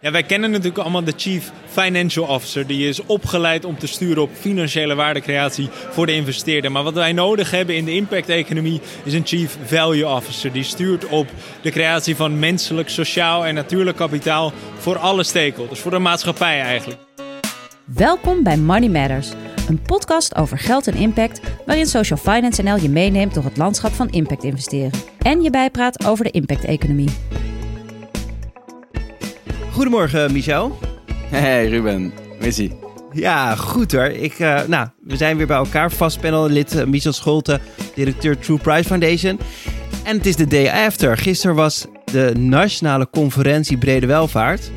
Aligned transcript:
Ja, 0.00 0.10
wij 0.10 0.22
kennen 0.22 0.50
natuurlijk 0.50 0.78
allemaal 0.78 1.04
de 1.04 1.12
Chief 1.16 1.52
Financial 1.66 2.26
Officer. 2.26 2.66
Die 2.66 2.88
is 2.88 3.06
opgeleid 3.06 3.64
om 3.64 3.78
te 3.78 3.86
sturen 3.86 4.22
op 4.22 4.30
financiële 4.32 4.94
waardecreatie 4.94 5.68
voor 5.90 6.06
de 6.06 6.12
investeerder. 6.14 6.72
Maar 6.72 6.82
wat 6.82 6.94
wij 6.94 7.12
nodig 7.12 7.50
hebben 7.50 7.76
in 7.76 7.84
de 7.84 7.94
impact-economie 7.94 8.80
is 9.04 9.14
een 9.14 9.26
Chief 9.26 9.58
Value 9.64 10.06
Officer. 10.06 10.52
Die 10.52 10.62
stuurt 10.62 11.06
op 11.06 11.26
de 11.62 11.70
creatie 11.70 12.16
van 12.16 12.38
menselijk, 12.38 12.88
sociaal 12.88 13.46
en 13.46 13.54
natuurlijk 13.54 13.96
kapitaal 13.96 14.52
voor 14.78 14.98
alle 14.98 15.22
stakeholders, 15.22 15.80
voor 15.80 15.90
de 15.90 15.98
maatschappij 15.98 16.60
eigenlijk. 16.60 17.00
Welkom 17.84 18.42
bij 18.42 18.56
Money 18.56 18.88
Matters, 18.88 19.32
een 19.68 19.82
podcast 19.82 20.36
over 20.36 20.58
geld 20.58 20.86
en 20.86 20.94
impact, 20.94 21.40
waarin 21.66 21.86
Social 21.86 22.18
Finance 22.18 22.62
NL 22.62 22.76
je 22.76 22.88
meeneemt 22.88 23.34
door 23.34 23.44
het 23.44 23.56
landschap 23.56 23.92
van 23.92 24.08
impact 24.10 24.44
investeren 24.44 25.00
en 25.18 25.42
je 25.42 25.50
bijpraat 25.50 26.06
over 26.06 26.24
de 26.24 26.30
impact-economie. 26.30 27.10
Goedemorgen, 29.78 30.32
Michel. 30.32 30.78
Hey 31.30 31.68
Ruben, 31.68 32.12
ie? 32.56 32.72
Ja, 33.12 33.54
goed 33.54 33.92
hoor. 33.92 34.04
Ik, 34.04 34.38
uh, 34.38 34.60
nou, 34.66 34.88
we 35.00 35.16
zijn 35.16 35.36
weer 35.36 35.46
bij 35.46 35.56
elkaar. 35.56 35.92
Vast 35.92 36.20
panellid 36.20 36.74
uh, 36.74 36.84
Michel 36.84 37.12
Scholte, 37.12 37.60
directeur 37.94 38.38
True 38.38 38.58
Price 38.58 38.84
Foundation. 38.84 39.38
En 40.04 40.16
het 40.16 40.26
is 40.26 40.36
de 40.36 40.46
day 40.46 40.86
after. 40.86 41.16
Gisteren 41.16 41.56
was 41.56 41.86
de 42.04 42.32
Nationale 42.36 43.10
Conferentie 43.10 43.78
Brede 43.78 44.06
Welvaart. 44.06 44.70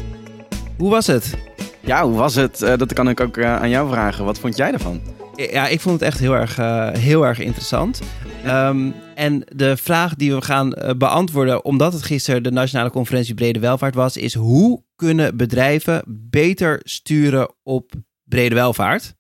Hoe 0.77 0.89
was 0.89 1.07
het? 1.07 1.37
Ja, 1.79 2.03
hoe 2.03 2.17
was 2.17 2.35
het? 2.35 2.61
Uh, 2.61 2.77
dat 2.77 2.93
kan 2.93 3.09
ik 3.09 3.19
ook 3.19 3.43
aan 3.43 3.69
jou 3.69 3.89
vragen. 3.89 4.25
Wat 4.25 4.39
vond 4.39 4.57
jij 4.57 4.71
ervan? 4.71 5.01
Ja, 5.35 5.67
ik 5.67 5.81
vond 5.81 5.99
het 5.99 6.09
echt 6.09 6.19
heel 6.19 6.33
erg, 6.33 6.55
heel 6.97 7.25
erg 7.25 7.39
interessant. 7.39 8.01
Um, 8.47 8.93
en 9.15 9.43
de 9.55 9.77
vraag 9.77 10.15
die 10.15 10.35
we 10.35 10.41
gaan 10.41 10.73
beantwoorden, 10.97 11.65
omdat 11.65 11.93
het 11.93 12.03
gisteren 12.03 12.43
de 12.43 12.51
Nationale 12.51 12.89
Conferentie 12.89 13.33
Brede 13.33 13.59
Welvaart 13.59 13.95
was, 13.95 14.17
is 14.17 14.33
hoe 14.33 14.83
kunnen 15.07 15.37
bedrijven 15.37 16.03
beter 16.07 16.79
sturen 16.83 17.53
op 17.63 17.91
brede 18.23 18.55
welvaart? 18.55 19.15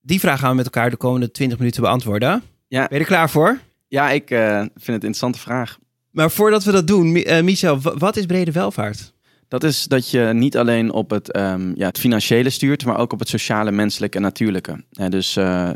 Die 0.00 0.20
vraag 0.20 0.38
gaan 0.38 0.50
we 0.50 0.56
met 0.56 0.64
elkaar 0.64 0.90
de 0.90 0.96
komende 0.96 1.30
20 1.30 1.58
minuten 1.58 1.82
beantwoorden. 1.82 2.42
Ja. 2.68 2.86
Ben 2.88 2.98
je 2.98 3.04
er 3.04 3.10
klaar 3.10 3.30
voor? 3.30 3.58
Ja, 3.88 4.10
ik 4.10 4.30
uh, 4.30 4.58
vind 4.58 4.70
het 4.74 4.86
een 4.86 4.94
interessante 4.94 5.38
vraag. 5.38 5.78
Maar 6.10 6.30
voordat 6.30 6.64
we 6.64 6.72
dat 6.72 6.86
doen, 6.86 7.16
uh, 7.16 7.40
Michel, 7.40 7.80
wat 7.80 8.16
is 8.16 8.26
brede 8.26 8.52
welvaart? 8.52 9.12
Dat 9.48 9.64
is 9.64 9.84
dat 9.84 10.10
je 10.10 10.30
niet 10.32 10.56
alleen 10.56 10.92
op 10.92 11.10
het, 11.10 11.36
um, 11.36 11.72
ja, 11.76 11.86
het 11.86 11.98
financiële 11.98 12.50
stuurt, 12.50 12.84
maar 12.84 12.98
ook 12.98 13.12
op 13.12 13.18
het 13.18 13.28
sociale, 13.28 13.70
menselijke 13.70 14.16
en 14.16 14.22
natuurlijke. 14.22 14.84
Dus 15.08 15.36
uh, 15.36 15.70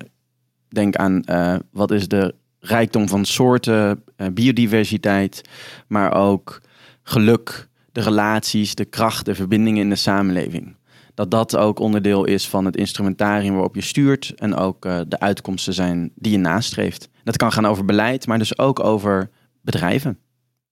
denk 0.69 0.97
aan 0.97 1.25
wat 1.73 1.91
is 1.91 2.09
de 2.09 2.35
rijkdom 2.59 3.09
van 3.09 3.25
soorten, 3.25 4.05
biodiversiteit, 4.33 5.43
maar 5.89 6.15
ook 6.15 6.61
geluk, 7.03 7.71
de 7.93 8.01
relaties, 8.01 8.75
de 8.75 8.85
kracht, 8.85 9.25
de 9.25 9.35
verbindingen 9.35 9.81
in 9.83 9.89
de 9.89 9.97
samenleving. 9.97 10.77
Dat 11.15 11.31
dat 11.31 11.57
ook 11.57 11.79
onderdeel 11.79 12.25
is 12.25 12.49
van 12.49 12.65
het 12.65 12.77
instrumentarium 12.77 13.53
waarop 13.53 13.75
je 13.75 13.81
stuurt 13.81 14.33
en 14.37 14.55
ook 14.55 14.83
de 14.83 15.19
uitkomsten 15.19 15.75
zijn 15.75 16.13
die 16.15 16.33
je 16.33 16.39
nastreeft. 16.39 17.09
Dat 17.25 17.37
kan 17.37 17.53
gaan 17.53 17.67
over 17.67 17.85
beleid, 17.85 18.27
maar 18.27 18.39
dus 18.39 18.59
ook 18.59 18.81
over 18.81 19.31
bedrijven. 19.63 20.19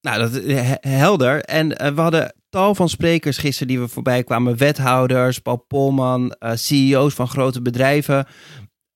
Nou, 0.00 0.18
dat 0.18 0.34
is 0.34 0.76
helder. 0.80 1.40
En 1.40 1.68
we 1.68 2.00
hadden 2.00 2.34
tal 2.50 2.74
van 2.74 2.88
sprekers 2.88 3.38
gisteren 3.38 3.68
die 3.68 3.80
we 3.80 3.88
voorbij 3.88 4.24
kwamen. 4.24 4.56
Wethouders, 4.56 5.38
Paul 5.38 5.64
Polman, 5.68 6.34
CEO's 6.54 7.14
van 7.14 7.28
grote 7.28 7.62
bedrijven. 7.62 8.26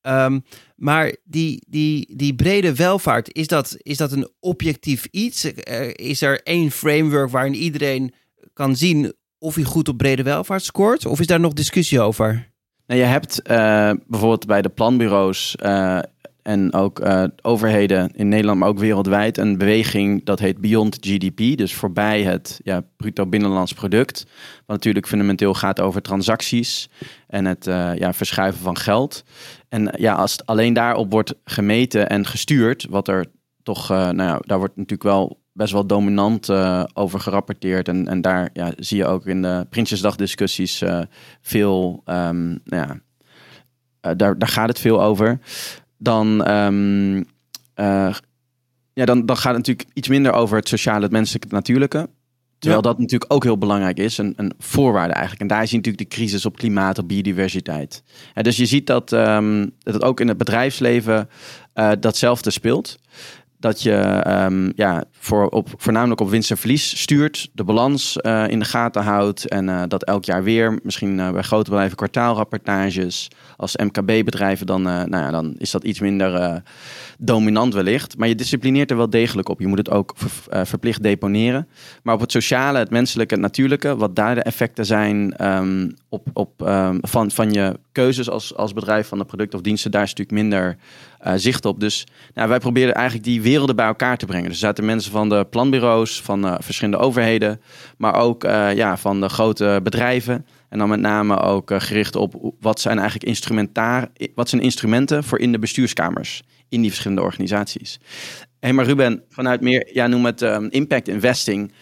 Um, 0.06 0.44
maar 0.76 1.16
die, 1.24 1.64
die, 1.68 2.16
die 2.16 2.34
brede 2.34 2.74
welvaart, 2.74 3.34
is 3.34 3.46
dat, 3.46 3.76
is 3.78 3.96
dat 3.96 4.12
een 4.12 4.28
objectief 4.40 5.06
iets? 5.10 5.44
Uh, 5.44 5.52
is 5.94 6.22
er 6.22 6.42
één 6.42 6.70
framework 6.70 7.30
waarin 7.30 7.54
iedereen 7.54 8.12
kan 8.52 8.76
zien 8.76 9.14
of 9.38 9.54
hij 9.54 9.64
goed 9.64 9.88
op 9.88 9.96
brede 9.96 10.22
welvaart 10.22 10.64
scoort? 10.64 11.06
Of 11.06 11.20
is 11.20 11.26
daar 11.26 11.40
nog 11.40 11.52
discussie 11.52 12.00
over? 12.00 12.52
Nou, 12.86 13.00
je 13.00 13.06
hebt 13.06 13.40
uh, 13.50 13.90
bijvoorbeeld 14.06 14.46
bij 14.46 14.62
de 14.62 14.68
planbureaus 14.68 15.56
uh, 15.62 15.98
en 16.44 16.72
ook 16.72 17.00
uh, 17.00 17.24
overheden 17.42 18.10
in 18.14 18.28
Nederland, 18.28 18.58
maar 18.58 18.68
ook 18.68 18.78
wereldwijd, 18.78 19.38
een 19.38 19.58
beweging 19.58 20.24
dat 20.24 20.38
heet 20.38 20.60
Beyond 20.60 20.96
GDP. 21.00 21.56
Dus 21.56 21.74
voorbij 21.74 22.22
het 22.22 22.60
ja, 22.64 22.82
bruto 22.96 23.26
binnenlands 23.26 23.72
product. 23.72 24.24
Wat 24.66 24.76
natuurlijk 24.76 25.06
fundamenteel 25.06 25.54
gaat 25.54 25.80
over 25.80 26.02
transacties 26.02 26.88
en 27.26 27.44
het 27.44 27.66
uh, 27.66 27.96
ja, 27.96 28.12
verschuiven 28.12 28.62
van 28.62 28.76
geld. 28.76 29.24
En 29.68 29.94
ja, 29.96 30.14
als 30.14 30.32
het 30.32 30.46
alleen 30.46 30.72
daarop 30.72 31.10
wordt 31.10 31.34
gemeten 31.44 32.08
en 32.08 32.26
gestuurd, 32.26 32.86
wat 32.90 33.08
er 33.08 33.26
toch, 33.62 33.88
nou 33.88 34.22
ja, 34.22 34.38
daar 34.40 34.58
wordt 34.58 34.76
natuurlijk 34.76 35.02
wel 35.02 35.42
best 35.52 35.72
wel 35.72 35.86
dominant 35.86 36.50
over 36.94 37.20
gerapporteerd. 37.20 37.88
En, 37.88 38.08
en 38.08 38.20
daar 38.20 38.50
ja, 38.52 38.72
zie 38.76 38.96
je 38.96 39.06
ook 39.06 39.26
in 39.26 39.42
de 39.42 39.66
Prinsjesdag 39.70 40.16
discussies 40.16 40.82
veel, 41.40 42.02
um, 42.04 42.60
ja, 42.64 43.00
daar, 44.00 44.38
daar 44.38 44.48
gaat 44.48 44.68
het 44.68 44.78
veel 44.78 45.02
over 45.02 45.40
dan, 45.98 46.50
um, 46.50 47.16
uh, 47.16 48.14
ja, 48.92 49.04
dan, 49.04 49.26
dan 49.26 49.36
gaat 49.36 49.54
het 49.54 49.66
natuurlijk 49.66 49.88
iets 49.92 50.08
minder 50.08 50.32
over 50.32 50.56
het 50.56 50.68
sociale, 50.68 51.02
het 51.02 51.12
menselijke, 51.12 51.46
het 51.46 51.56
natuurlijke. 51.56 52.08
Terwijl 52.58 52.82
ja. 52.82 52.88
dat 52.90 52.98
natuurlijk 52.98 53.32
ook 53.32 53.44
heel 53.44 53.58
belangrijk 53.58 53.98
is, 53.98 54.18
een, 54.18 54.32
een 54.36 54.52
voorwaarde 54.58 55.12
eigenlijk. 55.12 55.42
En 55.42 55.48
daar 55.48 55.66
zie 55.66 55.70
je 55.70 55.76
natuurlijk 55.76 56.10
de 56.10 56.16
crisis 56.16 56.46
op 56.46 56.56
klimaat, 56.56 56.98
op 56.98 57.08
biodiversiteit. 57.08 58.02
En 58.34 58.42
dus 58.42 58.56
je 58.56 58.66
ziet 58.66 58.86
dat, 58.86 59.12
um, 59.12 59.70
dat 59.78 59.94
het 59.94 60.02
ook 60.02 60.20
in 60.20 60.28
het 60.28 60.38
bedrijfsleven 60.38 61.28
uh, 61.74 61.90
datzelfde 62.00 62.50
speelt 62.50 62.98
dat 63.64 63.82
je 63.82 64.24
um, 64.28 64.72
ja, 64.76 65.04
voor 65.12 65.48
op, 65.48 65.68
voornamelijk 65.76 66.20
op 66.20 66.30
winst 66.30 66.50
en 66.50 66.56
verlies 66.56 67.00
stuurt, 67.00 67.50
de 67.52 67.64
balans 67.64 68.18
uh, 68.22 68.48
in 68.48 68.58
de 68.58 68.64
gaten 68.64 69.02
houdt 69.02 69.48
en 69.48 69.68
uh, 69.68 69.82
dat 69.88 70.04
elk 70.04 70.24
jaar 70.24 70.42
weer, 70.42 70.78
misschien 70.82 71.16
bij 71.16 71.42
grote 71.42 71.70
bedrijven 71.70 71.96
kwartaalrapportages, 71.96 73.28
als 73.56 73.76
MKB-bedrijven, 73.76 74.66
dan, 74.66 74.82
nou 74.82 75.16
ja, 75.16 75.30
dan 75.30 75.54
is 75.58 75.70
dat 75.70 75.84
iets 75.84 76.00
minder 76.00 76.62
dominant 77.18 77.74
wellicht. 77.74 78.16
Maar 78.16 78.28
je 78.28 78.34
disciplineert 78.34 78.90
er 78.90 78.96
wel 78.96 79.10
degelijk 79.10 79.48
op. 79.48 79.60
Je 79.60 79.66
moet 79.66 79.78
het 79.78 79.90
ook 79.90 80.12
ver, 80.16 80.66
verplicht 80.66 81.02
deponeren. 81.02 81.68
Maar 82.02 82.14
op 82.14 82.20
het 82.20 82.32
sociale, 82.32 82.78
het 82.78 82.90
menselijke, 82.90 83.34
het 83.34 83.42
natuurlijke, 83.42 83.96
wat 83.96 84.16
daar 84.16 84.34
de 84.34 84.42
effecten 84.42 84.86
zijn 84.86 85.46
um, 85.46 85.94
op, 86.08 86.26
op, 86.32 86.62
um, 86.66 86.98
van, 87.02 87.30
van 87.30 87.52
je 87.52 87.78
keuzes 87.92 88.30
als, 88.30 88.56
als 88.56 88.72
bedrijf 88.72 89.08
van 89.08 89.18
de 89.18 89.24
producten 89.24 89.58
of 89.58 89.64
diensten, 89.64 89.90
daar 89.90 90.02
is 90.02 90.14
natuurlijk 90.14 90.38
minder 90.38 90.76
zicht 91.36 91.64
op. 91.64 91.80
Dus 91.80 92.06
nou, 92.34 92.48
wij 92.48 92.58
proberen 92.58 92.94
eigenlijk 92.94 93.26
die 93.26 93.42
werelden 93.42 93.76
bij 93.76 93.86
elkaar 93.86 94.16
te 94.16 94.26
brengen. 94.26 94.48
Dus 94.48 94.54
er 94.60 94.66
zaten 94.66 94.84
mensen 94.84 95.12
van 95.12 95.28
de 95.28 95.46
planbureaus, 95.50 96.22
van 96.22 96.56
verschillende 96.60 96.98
overheden, 96.98 97.60
maar 97.96 98.14
ook 98.14 98.42
ja, 98.74 98.96
van 98.96 99.20
de 99.20 99.28
grote 99.28 99.80
bedrijven. 99.82 100.46
En 100.74 100.80
dan 100.80 100.88
met 100.88 101.00
name 101.00 101.40
ook 101.40 101.70
uh, 101.70 101.80
gericht 101.80 102.16
op 102.16 102.54
wat 102.60 102.80
zijn 102.80 102.98
eigenlijk 102.98 103.28
instrumentaar, 103.28 104.08
wat 104.34 104.48
zijn 104.48 104.62
instrumenten 104.62 105.24
voor 105.24 105.38
in 105.38 105.52
de 105.52 105.58
bestuurskamers 105.58 106.42
in 106.68 106.80
die 106.80 106.90
verschillende 106.90 107.22
organisaties. 107.22 107.98
Hé, 108.00 108.46
hey, 108.60 108.72
maar 108.72 108.84
Ruben, 108.84 109.22
vanuit 109.28 109.60
meer, 109.60 109.90
ja, 109.92 110.06
noem 110.06 110.24
het 110.24 110.42
um, 110.42 110.68
impact 110.70 111.08
investing, 111.08 111.72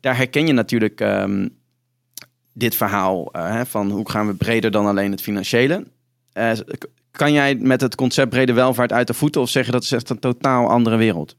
daar 0.00 0.16
herken 0.16 0.46
je 0.46 0.52
natuurlijk 0.52 1.00
um, 1.00 1.58
dit 2.52 2.76
verhaal 2.76 3.28
hè, 3.32 3.66
van 3.66 3.90
hoe 3.90 4.10
gaan 4.10 4.26
we 4.26 4.34
breder 4.34 4.70
dan 4.70 4.86
alleen 4.86 5.10
het 5.10 5.20
financiële. 5.20 5.86
Kan 7.10 7.32
jij 7.32 7.54
met 7.54 7.80
het 7.80 7.94
concept 7.94 8.30
brede 8.30 8.52
welvaart 8.52 8.92
uit 8.92 9.06
de 9.06 9.14
voeten 9.14 9.40
of 9.40 9.48
zeggen 9.48 9.72
dat 9.72 9.82
is 9.82 9.92
echt 9.92 10.10
een 10.10 10.18
totaal 10.18 10.68
andere 10.68 10.96
wereld? 10.96 11.36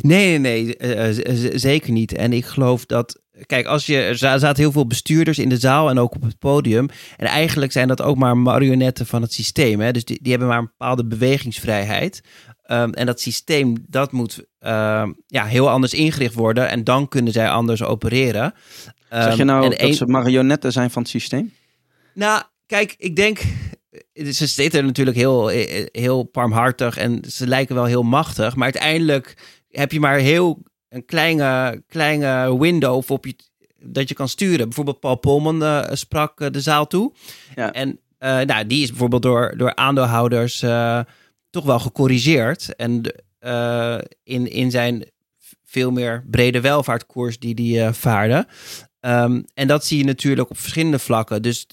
Nee, 0.00 0.38
nee, 0.38 0.76
nee, 0.78 1.58
zeker 1.58 1.92
niet. 1.92 2.14
En 2.14 2.32
ik 2.32 2.44
geloof 2.44 2.86
dat. 2.86 3.20
Kijk, 3.46 3.66
als 3.66 3.86
je, 3.86 3.96
er 3.96 4.18
zaten 4.18 4.56
heel 4.56 4.72
veel 4.72 4.86
bestuurders 4.86 5.38
in 5.38 5.48
de 5.48 5.56
zaal 5.56 5.90
en 5.90 5.98
ook 5.98 6.14
op 6.14 6.22
het 6.22 6.38
podium. 6.38 6.88
En 7.16 7.26
eigenlijk 7.26 7.72
zijn 7.72 7.88
dat 7.88 8.02
ook 8.02 8.16
maar 8.16 8.36
marionetten 8.36 9.06
van 9.06 9.22
het 9.22 9.32
systeem. 9.32 9.80
Hè? 9.80 9.92
Dus 9.92 10.04
die, 10.04 10.18
die 10.22 10.30
hebben 10.30 10.48
maar 10.48 10.58
een 10.58 10.70
bepaalde 10.78 11.06
bewegingsvrijheid. 11.06 12.20
Um, 12.70 12.92
en 12.92 13.06
dat 13.06 13.20
systeem, 13.20 13.76
dat 13.88 14.12
moet 14.12 14.44
uh, 14.60 15.08
ja, 15.26 15.44
heel 15.44 15.70
anders 15.70 15.94
ingericht 15.94 16.34
worden. 16.34 16.68
En 16.68 16.84
dan 16.84 17.08
kunnen 17.08 17.32
zij 17.32 17.48
anders 17.48 17.82
opereren. 17.82 18.44
Um, 19.12 19.22
zeg 19.22 19.36
je 19.36 19.44
nou 19.44 19.68
dat 19.68 19.80
een... 19.80 19.94
ze 19.94 20.06
marionetten 20.06 20.72
zijn 20.72 20.90
van 20.90 21.02
het 21.02 21.10
systeem? 21.10 21.52
Nou, 22.14 22.42
kijk, 22.66 22.94
ik 22.98 23.16
denk 23.16 23.40
ze 24.12 24.46
zitten 24.46 24.84
natuurlijk 24.86 25.16
heel, 25.16 25.48
heel 25.92 26.22
parmhartig 26.22 26.96
en 26.96 27.22
ze 27.28 27.46
lijken 27.46 27.74
wel 27.74 27.84
heel 27.84 28.02
machtig. 28.02 28.54
Maar 28.54 28.64
uiteindelijk 28.64 29.36
heb 29.68 29.92
je 29.92 30.00
maar 30.00 30.18
heel 30.18 30.62
een 30.88 31.04
kleine, 31.04 31.82
kleine 31.88 32.58
window 32.58 33.10
op 33.10 33.26
je, 33.26 33.36
dat 33.80 34.08
je 34.08 34.14
kan 34.14 34.28
sturen. 34.28 34.64
Bijvoorbeeld 34.64 35.00
Paul 35.00 35.16
Polman 35.16 35.62
uh, 35.62 35.84
sprak 35.92 36.40
uh, 36.40 36.48
de 36.50 36.60
zaal 36.60 36.86
toe. 36.86 37.12
Ja. 37.54 37.72
En 37.72 37.88
uh, 37.88 38.40
nou, 38.40 38.66
die 38.66 38.82
is 38.82 38.88
bijvoorbeeld 38.88 39.22
door, 39.22 39.54
door 39.56 39.74
aandeelhouders 39.74 40.58
toch 41.50 41.64
wel 41.64 41.78
gecorrigeerd. 41.78 42.76
En 42.76 43.02
in, 44.22 44.50
in 44.50 44.70
zijn 44.70 45.04
veel 45.64 45.90
meer 45.90 46.24
brede 46.30 46.60
welvaartkoers 46.60 47.38
die 47.38 47.54
die 47.54 47.92
vaarde. 47.92 48.46
Um, 49.00 49.44
en 49.54 49.68
dat 49.68 49.84
zie 49.84 49.98
je 49.98 50.04
natuurlijk 50.04 50.50
op 50.50 50.58
verschillende 50.58 50.98
vlakken. 50.98 51.42
Dus 51.42 51.66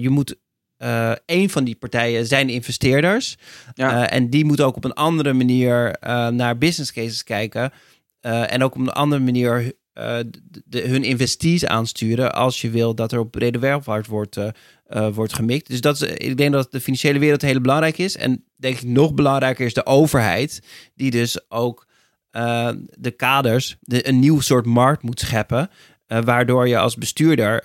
je 0.00 0.08
moet 0.08 0.36
uh, 0.78 1.12
een 1.26 1.50
van 1.50 1.64
die 1.64 1.76
partijen 1.76 2.26
zijn 2.26 2.48
investeerders. 2.48 3.36
Ja. 3.74 3.92
Uh, 3.92 4.16
en 4.16 4.30
die 4.30 4.44
moeten 4.44 4.66
ook 4.66 4.76
op 4.76 4.84
een 4.84 4.92
andere 4.92 5.32
manier 5.32 5.96
uh, 6.06 6.28
naar 6.28 6.58
business 6.58 6.92
cases 6.92 7.24
kijken. 7.24 7.72
En 8.20 8.62
ook 8.62 8.74
op 8.74 8.80
een 8.80 8.92
andere 8.92 9.22
manier 9.22 9.72
uh, 9.98 10.18
de, 10.64 10.80
hun 10.80 11.04
investees 11.04 11.66
aansturen 11.66 12.34
als 12.34 12.60
je 12.60 12.70
wil 12.70 12.94
dat 12.94 13.12
er 13.12 13.18
op 13.18 13.30
brede 13.30 13.58
welvaart 13.58 14.06
wordt, 14.06 14.36
uh, 14.36 15.08
wordt 15.08 15.34
gemikt. 15.34 15.68
Dus 15.68 15.80
dat 15.80 16.02
is, 16.02 16.08
ik 16.08 16.36
denk 16.36 16.52
dat 16.52 16.72
de 16.72 16.80
financiële 16.80 17.18
wereld 17.18 17.42
heel 17.42 17.60
belangrijk 17.60 17.98
is. 17.98 18.16
En 18.16 18.44
denk 18.56 18.76
ik 18.76 18.88
nog 18.88 19.14
belangrijker 19.14 19.66
is 19.66 19.74
de 19.74 19.86
overheid, 19.86 20.62
die 20.94 21.10
dus 21.10 21.50
ook 21.50 21.86
de 22.90 23.10
kaders, 23.16 23.76
de, 23.80 24.08
een 24.08 24.18
nieuw 24.18 24.40
soort 24.40 24.66
markt 24.66 25.02
moet 25.02 25.20
scheppen, 25.20 25.70
waardoor 26.06 26.68
je 26.68 26.78
als 26.78 26.96
bestuurder 26.96 27.64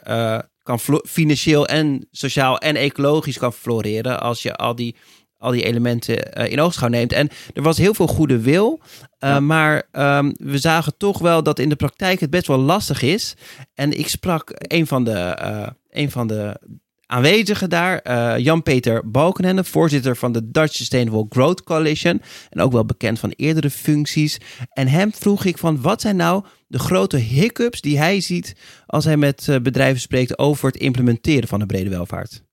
kan 0.63 0.79
financieel 1.05 1.67
en 1.67 2.07
sociaal 2.11 2.57
en 2.57 2.75
ecologisch 2.75 3.37
kan 3.37 3.53
floreren 3.53 4.21
als 4.21 4.41
je 4.41 4.55
al 4.55 4.75
die 4.75 4.95
al 5.43 5.51
die 5.51 5.63
elementen 5.63 6.39
uh, 6.39 6.51
in 6.51 6.59
oogschouw 6.59 6.87
neemt. 6.87 7.13
En 7.13 7.29
er 7.53 7.61
was 7.61 7.77
heel 7.77 7.93
veel 7.93 8.07
goede 8.07 8.39
wil, 8.39 8.81
uh, 9.19 9.37
maar 9.39 9.83
um, 9.91 10.35
we 10.37 10.57
zagen 10.57 10.97
toch 10.97 11.19
wel 11.19 11.43
dat 11.43 11.59
in 11.59 11.69
de 11.69 11.75
praktijk 11.75 12.19
het 12.19 12.29
best 12.29 12.47
wel 12.47 12.57
lastig 12.57 13.01
is. 13.01 13.35
En 13.73 13.99
ik 13.99 14.07
sprak 14.07 14.51
een 14.53 14.87
van 14.87 15.03
de, 15.03 15.39
uh, 15.41 15.67
een 15.89 16.11
van 16.11 16.27
de 16.27 16.59
aanwezigen 17.05 17.69
daar, 17.69 18.39
Jan-Peter 18.39 19.09
Balkenende, 19.09 19.63
voorzitter 19.63 20.15
van 20.15 20.31
de 20.31 20.51
Dutch 20.51 20.73
Sustainable 20.73 21.25
Growth 21.29 21.63
Coalition 21.63 22.21
en 22.49 22.61
ook 22.61 22.71
wel 22.71 22.85
bekend 22.85 23.19
van 23.19 23.33
eerdere 23.35 23.69
functies. 23.69 24.37
En 24.69 24.87
hem 24.87 25.13
vroeg 25.13 25.45
ik 25.45 25.57
van 25.57 25.81
wat 25.81 26.01
zijn 26.01 26.15
nou 26.15 26.43
de 26.67 26.79
grote 26.79 27.17
hiccups 27.17 27.81
die 27.81 27.97
hij 27.97 28.21
ziet 28.21 28.55
als 28.85 29.05
hij 29.05 29.17
met 29.17 29.59
bedrijven 29.61 30.01
spreekt 30.01 30.37
over 30.37 30.67
het 30.67 30.77
implementeren 30.77 31.47
van 31.47 31.59
de 31.59 31.65
brede 31.65 31.89
welvaart? 31.89 32.43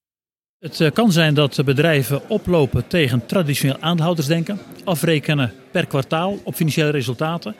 Het 0.60 0.80
eh, 0.80 0.90
kan 0.92 1.12
zijn 1.12 1.34
dat 1.34 1.64
bedrijven 1.64 2.28
oplopen 2.28 2.86
tegen 2.86 3.26
traditioneel 3.26 3.76
aandeelhoudersdenken, 3.80 4.58
afrekenen 4.84 5.52
per 5.70 5.86
kwartaal 5.86 6.38
op 6.42 6.54
financiële 6.54 6.90
resultaten. 6.90 7.54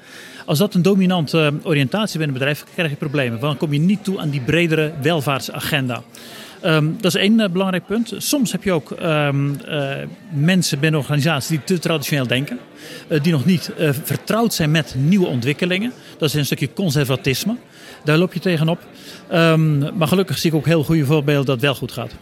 Als 0.47 0.58
dat 0.58 0.75
een 0.75 0.82
dominante 0.82 1.38
eh, 1.41 1.67
oriëntatie 1.67 2.19
binnen 2.19 2.29
een 2.29 2.43
bedrijf, 2.43 2.64
krijg 2.75 2.91
je 2.91 2.97
problemen. 2.97 3.31
Want 3.31 3.43
dan 3.43 3.56
kom 3.56 3.73
je 3.73 3.81
niet 3.81 4.05
toe 4.05 4.19
aan 4.19 4.31
die 4.31 4.41
bredere 4.41 4.93
welvaartsagenda. 5.02 6.02
Um, 6.64 6.97
dat 7.00 7.14
is 7.14 7.20
één 7.20 7.41
uh, 7.41 7.49
belangrijk 7.49 7.87
punt. 7.87 8.14
Soms 8.17 8.52
heb 8.52 8.62
je 8.62 8.73
ook 8.73 8.91
uh, 8.91 9.29
mensen 10.31 10.81
binnen 10.81 11.00
organisaties 11.00 11.49
die 11.49 11.64
te 11.64 11.79
traditioneel 11.79 12.26
denken. 12.26 12.58
Die 13.23 13.32
nog 13.32 13.44
niet 13.44 13.73
vertrouwd 14.02 14.55
zijn 14.55 14.70
met 14.70 14.94
nieuwe 14.99 15.26
ontwikkelingen. 15.26 15.93
Dat 16.19 16.29
is 16.29 16.35
een 16.35 16.44
stukje 16.44 16.73
conservatisme. 16.73 17.56
Daar 18.05 18.19
loop 18.19 18.32
je 18.32 18.41
tegenop. 18.41 18.79
Um, 19.32 19.97
maar 19.97 20.08
gelukkig 20.08 20.38
zie 20.38 20.50
ik 20.50 20.56
ook 20.56 20.67
heel 20.67 20.85
goede 20.85 21.05
voorbeelden 21.05 21.47
dat 21.47 21.55
het 21.55 21.64
wel 21.64 21.75
goed 21.75 21.93
gaat. 21.93 22.12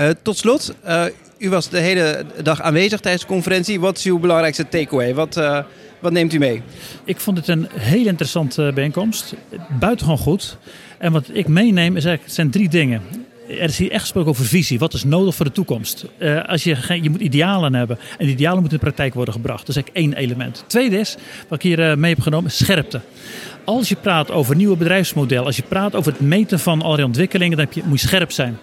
Uh, 0.00 0.08
tot 0.22 0.38
slot, 0.38 0.74
uh, 0.86 1.04
u 1.38 1.48
was 1.48 1.68
de 1.68 1.78
hele 1.78 2.24
dag 2.42 2.60
aanwezig 2.60 3.00
tijdens 3.00 3.22
de 3.22 3.28
conferentie. 3.28 3.80
Wat 3.80 3.98
is 3.98 4.04
uw 4.04 4.18
belangrijkste 4.18 4.68
takeaway? 4.68 5.14
Wat, 5.14 5.36
uh, 5.36 5.58
wat 5.98 6.12
neemt 6.12 6.32
u 6.32 6.38
mee? 6.38 6.62
Ik 7.04 7.20
vond 7.20 7.36
het 7.36 7.48
een 7.48 7.68
heel 7.72 8.06
interessante 8.06 8.70
bijeenkomst. 8.74 9.34
Buitengewoon 9.78 10.18
goed. 10.18 10.56
En 10.98 11.12
wat 11.12 11.24
ik 11.32 11.48
meeneem 11.48 11.96
is 11.96 12.04
eigenlijk, 12.04 12.34
zijn 12.34 12.50
drie 12.50 12.68
dingen. 12.68 13.02
Er 13.48 13.62
is 13.62 13.78
hier 13.78 13.90
echt 13.90 14.00
gesproken 14.00 14.30
over 14.30 14.44
visie. 14.44 14.78
Wat 14.78 14.94
is 14.94 15.04
nodig 15.04 15.34
voor 15.34 15.44
de 15.44 15.52
toekomst? 15.52 16.04
Als 16.46 16.64
je, 16.64 16.98
je 17.02 17.10
moet 17.10 17.20
idealen 17.20 17.74
hebben. 17.74 17.98
En 18.18 18.24
die 18.24 18.34
idealen 18.34 18.60
moeten 18.60 18.78
in 18.78 18.84
de 18.84 18.90
praktijk 18.90 19.14
worden 19.14 19.34
gebracht. 19.34 19.66
Dat 19.66 19.76
is 19.76 19.82
eigenlijk 19.82 20.06
één 20.06 20.24
element. 20.24 20.64
Tweede 20.66 20.98
is, 20.98 21.16
wat 21.48 21.64
ik 21.64 21.76
hier 21.76 21.98
mee 21.98 22.14
heb 22.14 22.22
genomen, 22.22 22.50
scherpte. 22.50 23.00
Als 23.64 23.88
je 23.88 23.96
praat 23.96 24.30
over 24.30 24.56
nieuwe 24.56 24.76
bedrijfsmodellen, 24.76 25.46
als 25.46 25.56
je 25.56 25.62
praat 25.62 25.94
over 25.94 26.12
het 26.12 26.20
meten 26.20 26.58
van 26.58 26.82
allerlei 26.82 27.06
ontwikkelingen, 27.06 27.56
dan 27.56 27.66
moet 27.84 28.00
je 28.00 28.06
scherp 28.06 28.32
zijn. 28.32 28.58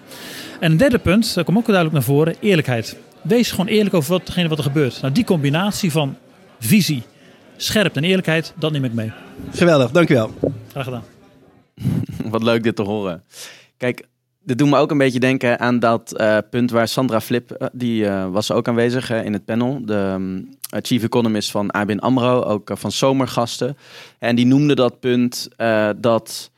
En 0.60 0.72
een 0.72 0.78
derde 0.78 1.00
punt, 1.00 1.34
dat 1.34 1.46
komt 1.46 1.58
ook 1.58 1.66
duidelijk 1.66 1.96
naar 1.96 2.04
voren, 2.04 2.36
eerlijkheid. 2.40 2.98
Wees 3.22 3.52
gewoon 3.52 3.68
eerlijk 3.68 3.96
over 3.96 4.12
watgene 4.12 4.48
wat 4.48 4.58
er 4.58 4.64
gebeurt. 4.64 5.02
Nou, 5.02 5.14
die 5.14 5.24
combinatie 5.24 5.92
van 5.92 6.18
visie, 6.60 7.04
scherpte 7.58 8.00
en 8.00 8.06
eerlijkheid, 8.06 8.54
dat 8.56 8.72
neem 8.72 8.84
ik 8.84 8.94
mee. 8.94 9.12
Geweldig, 9.52 9.92
dankjewel. 9.92 10.32
Graag 10.72 10.84
gedaan. 10.84 11.04
wat 12.32 12.44
leuk 12.44 12.64
dit 12.64 12.76
te 12.76 12.82
horen. 12.82 13.24
Kijk, 13.78 14.08
dit 14.44 14.58
doet 14.58 14.70
me 14.70 14.78
ook 14.78 14.92
een 14.92 14.98
beetje 14.98 15.20
denken 15.20 15.60
aan 15.60 15.80
dat 15.80 16.14
uh, 16.18 16.38
punt 16.50 16.72
waar 16.72 16.88
Sandra 16.88 17.22
Flip, 17.22 17.58
uh, 17.62 17.68
die 17.74 18.04
uh, 18.04 18.28
was 18.30 18.52
ook 18.52 18.68
aanwezig 18.68 19.10
in 19.10 19.34
het 19.34 19.46
panel. 19.46 19.86
De 19.86 20.14
um, 20.16 20.50
chief 20.82 21.04
economist 21.04 21.52
van 21.52 21.72
ABN 21.72 21.98
AMRO, 21.98 22.42
ook 22.42 22.72
van 22.74 22.92
Zomergasten. 22.92 23.78
En 24.20 24.36
die 24.36 24.46
noemde 24.46 24.76
dat 24.76 25.00
punt 25.00 25.50
dat, 25.98 26.52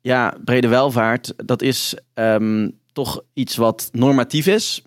ja, 0.00 0.34
brede 0.44 0.68
welvaart, 0.68 1.34
dat 1.36 1.62
is 1.62 1.96
um, 2.14 2.82
toch 2.94 3.22
iets 3.32 3.56
wat 3.56 3.88
normatief 3.92 4.46
is. 4.46 4.82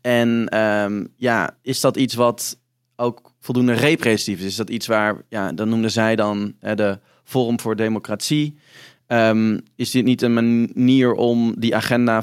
En 0.00 0.58
um, 0.58 1.08
ja, 1.16 1.56
is 1.62 1.80
dat 1.80 1.96
iets 1.96 2.14
wat 2.14 2.58
ook 2.96 3.32
voldoende 3.40 3.72
representatief 3.72 4.38
is? 4.38 4.46
Is 4.46 4.56
dat 4.56 4.70
iets 4.70 4.86
waar, 4.86 5.22
ja, 5.28 5.52
dan 5.52 5.68
noemde 5.68 5.88
zij 5.88 6.16
dan 6.16 6.54
de 6.60 6.98
Forum 7.24 7.60
voor 7.60 7.76
Democratie. 7.76 8.58
Um, 9.06 9.60
is 9.76 9.90
dit 9.90 10.04
niet 10.04 10.22
een 10.22 10.34
manier 10.34 11.12
om 11.12 11.54
die 11.58 11.76
agenda 11.76 12.22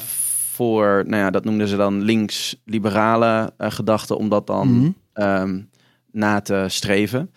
voor, 0.51 1.03
nou 1.07 1.23
ja, 1.23 1.29
dat 1.29 1.43
noemden 1.43 1.67
ze 1.67 1.75
dan 1.75 2.01
links-liberale 2.01 3.53
uh, 3.57 3.71
gedachten, 3.71 4.17
om 4.17 4.29
dat 4.29 4.47
dan 4.47 4.67
mm 4.67 4.95
-hmm. 5.13 5.23
um, 5.23 5.69
na 6.11 6.41
te 6.41 6.65
streven? 6.67 7.31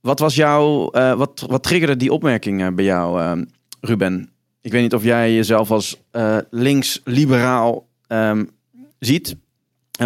Wat 0.00 0.18
was 0.18 0.34
jouw, 0.34 0.94
uh, 0.94 1.14
wat, 1.14 1.44
wat 1.48 1.62
triggerde 1.62 1.96
die 1.96 2.12
opmerking 2.12 2.60
uh, 2.60 2.68
bij 2.68 2.84
jou, 2.84 3.44
Ruben? 3.80 4.30
Ik 4.68 4.74
weet 4.74 4.82
niet 4.82 4.94
of 4.94 5.04
jij 5.04 5.34
jezelf 5.34 5.70
als 5.70 6.02
links-liberaal 6.50 7.88
um, 8.08 8.50
ziet, 8.98 9.36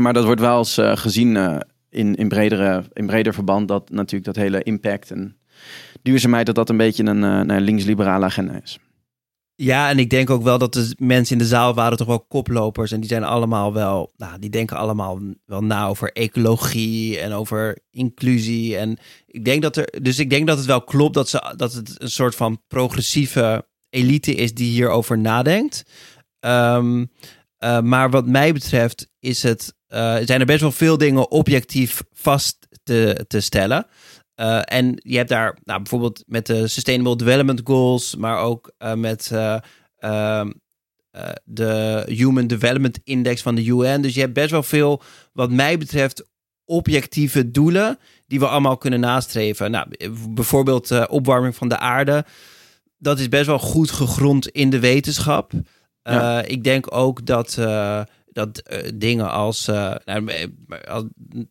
maar 0.01 0.13
dat 0.13 0.25
wordt 0.25 0.41
wel 0.41 0.59
eens 0.59 0.79
gezien 0.81 1.63
in, 1.91 2.15
in, 2.15 2.29
bredere, 2.29 2.85
in 2.93 3.07
breder 3.07 3.35
verband, 3.35 3.69
dat 3.69 3.91
natuurlijk 3.91 4.25
dat 4.25 4.37
hele 4.37 4.63
impact 4.63 5.11
en 5.11 5.37
duurzaamheid, 6.03 6.47
dat 6.47 6.55
dat 6.55 6.69
een 6.69 6.77
beetje 6.77 7.05
een, 7.05 7.51
eh, 7.51 7.61
links-liberale 7.61 8.25
agenda 8.25 8.61
is. 8.63 8.79
Ja, 9.55 9.89
en 9.91 9.99
ik 9.99 10.11
denk 10.11 10.31
ook 10.31 10.43
wel 10.43 10.59
dat 10.59 10.73
de 10.73 10.95
mensen 10.99 11.37
in 11.37 11.43
de 11.43 11.49
zaal 11.49 11.75
waren 11.75 11.99
toch 11.99 12.07
wel 12.07 12.21
koplopers. 12.21 12.93
En 12.93 13.01
die 13.01 13.09
zijn 13.09 13.25
allemaal 13.25 13.73
wel, 13.73 14.13
nou, 14.17 14.39
die 14.39 14.51
denken 14.51 14.77
allemaal 14.77 15.19
wel 15.45 15.61
na 15.61 15.87
over 15.87 16.13
ecologie 16.13 17.19
en 17.19 17.33
over 17.33 17.79
inclusie. 17.91 18.77
En 18.77 18.99
ik 19.27 19.45
denk 19.45 19.63
dat 19.63 19.77
er, 19.77 20.03
dus 20.03 20.19
ik 20.19 20.31
denk 20.31 20.47
dat 20.47 20.57
het 20.57 20.67
wel 20.67 20.83
klopt 20.83 21.15
dat, 21.15 21.29
ze, 21.29 21.55
dat 21.57 21.73
het 21.73 22.03
een 22.03 22.11
soort 22.11 22.35
van 22.35 22.61
progressieve 22.69 23.67
elite 23.93 24.35
is 24.35 24.55
die 24.55 24.71
hierover 24.71 25.19
nadenkt. 25.19 25.83
Um, 26.41 27.11
uh, 27.65 27.81
maar 27.81 28.11
wat 28.11 28.27
mij 28.27 28.53
betreft 28.53 29.09
is 29.19 29.43
het, 29.43 29.75
uh, 29.89 30.17
zijn 30.25 30.41
er 30.41 30.47
best 30.47 30.61
wel 30.61 30.73
veel 30.73 30.99
dingen 30.99 31.31
objectief 31.31 32.03
vast 32.13 32.69
te, 32.83 33.25
te 33.29 33.41
stellen. 33.41 33.87
Uh, 34.37 34.61
en 34.65 35.01
je 35.03 35.17
hebt 35.17 35.29
daar 35.29 35.59
nou, 35.65 35.79
bijvoorbeeld 35.79 36.23
met 36.27 36.47
de 36.47 36.69
Sustainable 36.69 37.17
Development 37.17 37.61
Goals, 37.65 38.17
maar 38.17 38.39
ook 38.39 38.73
met 38.97 39.31
uh, 39.33 39.57
de 41.45 42.03
Human 42.07 42.47
Development 42.47 42.99
Index 43.05 43.43
van 43.43 43.55
de 43.55 43.65
UN. 43.65 44.03
Dus 44.03 44.15
je 44.15 44.21
hebt 44.21 44.33
best 44.33 44.51
wel 44.51 44.63
veel, 44.63 45.03
wat 45.33 45.51
mij 45.51 45.79
betreft, 45.79 46.31
objectieve 46.65 47.51
doelen 47.51 47.99
die 48.27 48.39
we 48.39 48.49
allemaal 48.49 48.77
kunnen 48.77 49.01
nastreven. 49.01 49.71
Nou, 49.71 49.87
bijvoorbeeld 50.29 51.09
opwarming 51.09 51.57
van 51.57 51.69
de 51.69 51.79
aarde. 51.79 52.25
Dat 53.03 53.19
is 53.19 53.29
best 53.29 53.47
wel 53.47 53.59
goed 53.59 53.91
gegrond 53.91 54.49
in 54.49 54.71
de 54.71 54.81
wetenschap. 54.81 55.53
Ja. 56.03 56.43
ik 56.43 56.65
denk 56.65 56.95
ook 56.95 57.27
dat 57.27 57.59
dat 58.27 58.63
uh, 58.73 58.79
dingen 58.95 59.31
als, 59.31 59.67
nou, 60.05 60.31
als, 60.89 61.05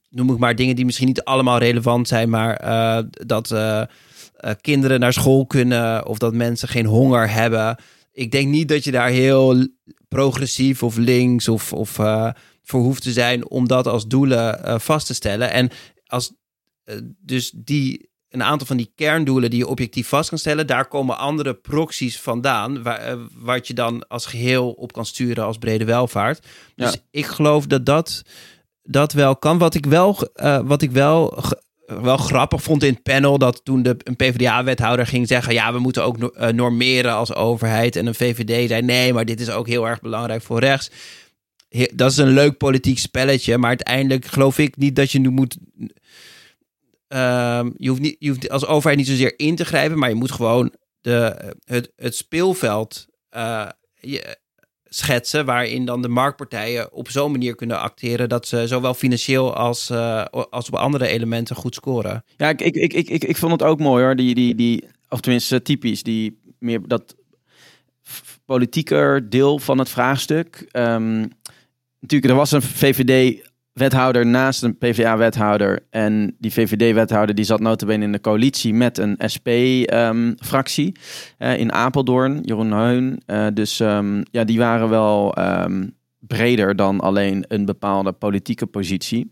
noem 0.09 0.31
ik 0.31 0.37
maar 0.37 0.55
dingen 0.55 0.75
die 0.75 0.85
misschien 0.85 1.07
niet 1.07 1.23
allemaal 1.23 1.57
relevant 1.57 2.07
zijn, 2.07 2.29
maar 2.29 2.61
dat 3.11 3.55
kinderen 4.61 4.99
naar 4.99 5.13
school 5.13 5.45
kunnen 5.45 6.05
of 6.05 6.17
dat 6.17 6.33
mensen 6.33 6.67
geen 6.67 6.85
honger 6.85 7.31
hebben. 7.31 7.75
Ik 8.11 8.31
denk 8.31 8.47
niet 8.47 8.67
dat 8.67 8.83
je 8.83 8.91
daar 8.91 9.09
heel 9.09 9.67
progressief 10.07 10.83
of 10.83 10.97
links 10.97 11.47
of, 11.47 11.73
of 11.73 11.91
voor 12.63 12.81
hoeft 12.81 13.03
te 13.03 13.11
zijn 13.11 13.49
om 13.49 13.67
dat 13.67 13.87
als 13.87 14.07
doelen 14.07 14.81
vast 14.81 15.07
te 15.07 15.13
stellen. 15.13 15.51
En 15.51 15.69
als 16.05 16.33
dus 17.19 17.51
die 17.55 18.10
een 18.31 18.43
aantal 18.43 18.67
van 18.67 18.77
die 18.77 18.91
kerndoelen 18.95 19.49
die 19.49 19.59
je 19.59 19.67
objectief 19.67 20.07
vast 20.07 20.29
kan 20.29 20.37
stellen. 20.37 20.67
Daar 20.67 20.87
komen 20.87 21.17
andere 21.17 21.53
proxies 21.53 22.19
vandaan, 22.19 22.83
waar, 22.83 23.13
uh, 23.13 23.21
wat 23.35 23.67
je 23.67 23.73
dan 23.73 24.07
als 24.07 24.25
geheel 24.25 24.71
op 24.71 24.93
kan 24.93 25.05
sturen 25.05 25.45
als 25.45 25.57
brede 25.57 25.85
welvaart. 25.85 26.47
Dus 26.75 26.97
ik 27.11 27.25
geloof 27.25 27.67
dat 27.67 27.85
dat, 27.85 28.21
dat 28.83 29.13
wel 29.13 29.35
kan. 29.35 29.57
Wat 29.57 29.73
ik 29.73 29.85
wel, 29.85 30.29
uh, 30.35 30.59
wat 30.63 30.81
ik 30.81 30.91
wel, 30.91 31.43
wel 31.85 32.17
grappig 32.17 32.63
vond 32.63 32.83
in 32.83 32.93
het 32.93 33.03
panel, 33.03 33.37
dat 33.37 33.65
toen 33.65 33.83
de, 33.83 33.95
een 34.03 34.15
PvdA-wethouder 34.15 35.07
ging 35.07 35.27
zeggen, 35.27 35.53
ja, 35.53 35.73
we 35.73 35.79
moeten 35.79 36.03
ook 36.03 36.17
no 36.17 36.31
uh, 36.37 36.47
normeren 36.47 37.13
als 37.13 37.33
overheid. 37.33 37.95
En 37.95 38.05
een 38.05 38.15
VVD 38.15 38.67
zei, 38.67 38.81
nee, 38.81 39.13
maar 39.13 39.25
dit 39.25 39.39
is 39.39 39.49
ook 39.49 39.67
heel 39.67 39.87
erg 39.87 40.01
belangrijk 40.01 40.41
voor 40.41 40.59
rechts. 40.59 40.91
Dat 41.93 42.11
is 42.11 42.17
een 42.17 42.33
leuk 42.33 42.57
politiek 42.57 42.99
spelletje, 42.99 43.57
maar 43.57 43.69
uiteindelijk 43.69 44.25
geloof 44.25 44.57
ik 44.57 44.77
niet 44.77 44.95
dat 44.95 45.11
je 45.11 45.19
nu 45.19 45.29
moet 45.29 45.57
Um, 47.13 47.73
je, 47.77 47.89
hoeft 47.89 48.01
niet, 48.01 48.15
je 48.19 48.29
hoeft 48.29 48.49
als 48.49 48.65
overheid 48.65 48.97
niet 48.97 49.07
zozeer 49.07 49.39
in 49.39 49.55
te 49.55 49.65
grijpen, 49.65 49.97
maar 49.97 50.09
je 50.09 50.15
moet 50.15 50.31
gewoon 50.31 50.73
de, 51.01 51.53
het, 51.65 51.91
het 51.95 52.15
speelveld 52.15 53.07
je, 53.93 54.37
schetsen. 54.83 55.45
Waarin 55.45 55.85
dan 55.85 56.01
de 56.01 56.07
marktpartijen 56.07 56.93
op 56.93 57.09
zo'n 57.09 57.31
manier 57.31 57.55
kunnen 57.55 57.79
acteren 57.79 58.29
dat 58.29 58.47
ze 58.47 58.67
zowel 58.67 58.93
financieel 58.93 59.55
als, 59.55 59.89
uh, 59.89 60.25
als 60.25 60.67
op 60.67 60.75
andere 60.75 61.07
elementen 61.07 61.55
goed 61.55 61.75
scoren. 61.75 62.23
Ja, 62.37 62.49
ik, 62.49 62.61
ik, 62.61 62.75
ik, 62.75 63.09
ik, 63.09 63.23
ik 63.23 63.37
vond 63.37 63.51
het 63.51 63.63
ook 63.63 63.79
mooi 63.79 64.03
hoor. 64.03 64.15
Die, 64.15 64.35
die, 64.35 64.55
die 64.55 64.83
of 65.09 65.19
tenminste 65.19 65.61
typisch, 65.61 66.03
die 66.03 66.39
meer 66.59 66.87
dat 66.87 67.15
politieker 68.45 69.29
deel 69.29 69.59
van 69.59 69.77
het 69.77 69.89
vraagstuk. 69.89 70.67
Ehm, 70.71 71.25
natuurlijk, 71.99 72.31
er 72.31 72.37
was 72.37 72.51
een 72.51 72.61
VVD-wethouder 73.73 74.25
naast 74.25 74.63
een 74.63 74.77
PvdA-wethouder. 74.77 75.85
En 75.89 76.35
die 76.39 76.51
VVD-wethouder 76.51 77.35
die 77.35 77.45
zat 77.45 77.59
notabene 77.59 78.03
in 78.03 78.11
de 78.11 78.21
coalitie 78.21 78.73
met 78.73 78.97
een 78.97 79.17
SP-fractie 79.25 80.95
eh, 81.37 81.57
in 81.57 81.71
Apeldoorn, 81.71 82.41
Jeroen 82.41 82.71
Heun. 82.71 83.21
Eh, 83.25 83.47
dus 83.53 83.79
ehm, 83.79 84.23
ja, 84.31 84.43
die 84.43 84.57
waren 84.57 84.89
wel 84.89 85.33
ehm, 85.33 85.87
breder 86.19 86.75
dan 86.75 86.99
alleen 86.99 87.45
een 87.47 87.65
bepaalde 87.65 88.11
politieke 88.11 88.65
positie. 88.65 89.31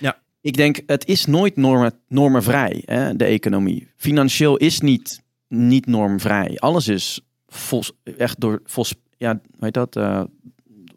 Ja. 0.00 0.18
Ik 0.40 0.56
denk, 0.56 0.80
het 0.86 1.06
is 1.06 1.26
nooit 1.26 1.56
normen, 1.56 1.92
normenvrij, 2.08 2.82
hè, 2.84 3.16
de 3.16 3.24
economie. 3.24 3.88
Financieel 3.96 4.56
is 4.56 4.80
niet, 4.80 5.22
niet 5.48 5.86
normvrij. 5.86 6.56
Alles 6.58 6.88
is 6.88 7.20
vol, 7.46 7.82
echt 8.18 8.40
door, 8.40 8.60
vol, 8.64 8.84
ja, 9.16 9.30
hoe 9.30 9.64
heet 9.64 9.74
dat, 9.74 9.96
eh, 9.96 10.22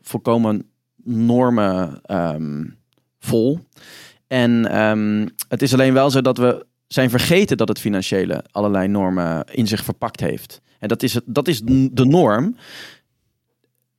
volkomen 0.02 0.66
normen 1.08 2.00
ehm, 2.04 2.66
vol. 3.20 3.60
En 4.28 4.72
ehm, 4.72 5.28
het 5.48 5.62
is 5.62 5.74
alleen 5.74 5.94
wel 5.94 6.10
zo 6.10 6.22
dat 6.22 6.38
we 6.38 6.66
zijn 6.88 7.10
vergeten 7.10 7.58
dat 7.58 7.68
het 7.68 7.80
financiële 7.80 8.44
allerlei 8.52 8.88
normen 8.88 9.44
in 9.52 9.68
zich 9.68 9.84
verpakt 9.84 10.20
heeft. 10.20 10.62
En 10.80 10.88
dat 10.88 11.04
is, 11.04 11.14
het, 11.14 11.24
dat 11.26 11.48
is 11.48 11.62
de 11.92 12.06
norm. 12.06 12.56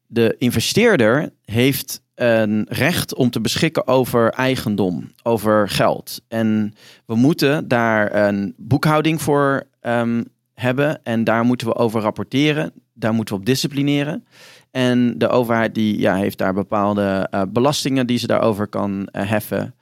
De 0.07 0.35
investeerder 0.38 1.31
heeft 1.45 2.03
een 2.15 2.67
recht 2.69 3.15
om 3.15 3.31
te 3.31 3.41
beschikken 3.41 3.87
over 3.87 4.31
eigendom, 4.31 5.12
over 5.23 5.69
geld. 5.69 6.21
En 6.29 6.75
we 7.07 7.15
moeten 7.15 7.69
daar 7.69 8.29
een 8.29 8.55
boekhouding 8.57 9.23
voor 9.23 9.67
ehm, 9.81 10.23
hebben 10.59 11.05
en 11.05 11.25
daar 11.25 11.45
moeten 11.45 11.67
we 11.67 11.75
over 11.75 12.00
rapporteren. 12.00 12.73
Daar 12.93 13.15
moeten 13.15 13.35
we 13.35 13.41
op 13.41 13.47
disciplineren. 13.47 14.25
En 14.71 15.19
de 15.19 15.29
overheid 15.29 15.75
die, 15.75 15.99
ja, 15.99 16.15
heeft 16.15 16.38
daar 16.38 16.55
bepaalde 16.55 17.27
eh, 17.31 17.43
belastingen 17.49 18.07
die 18.07 18.19
ze 18.19 18.27
daarover 18.27 18.67
kan 18.67 19.07
eh, 19.07 19.29
heffen. 19.29 19.75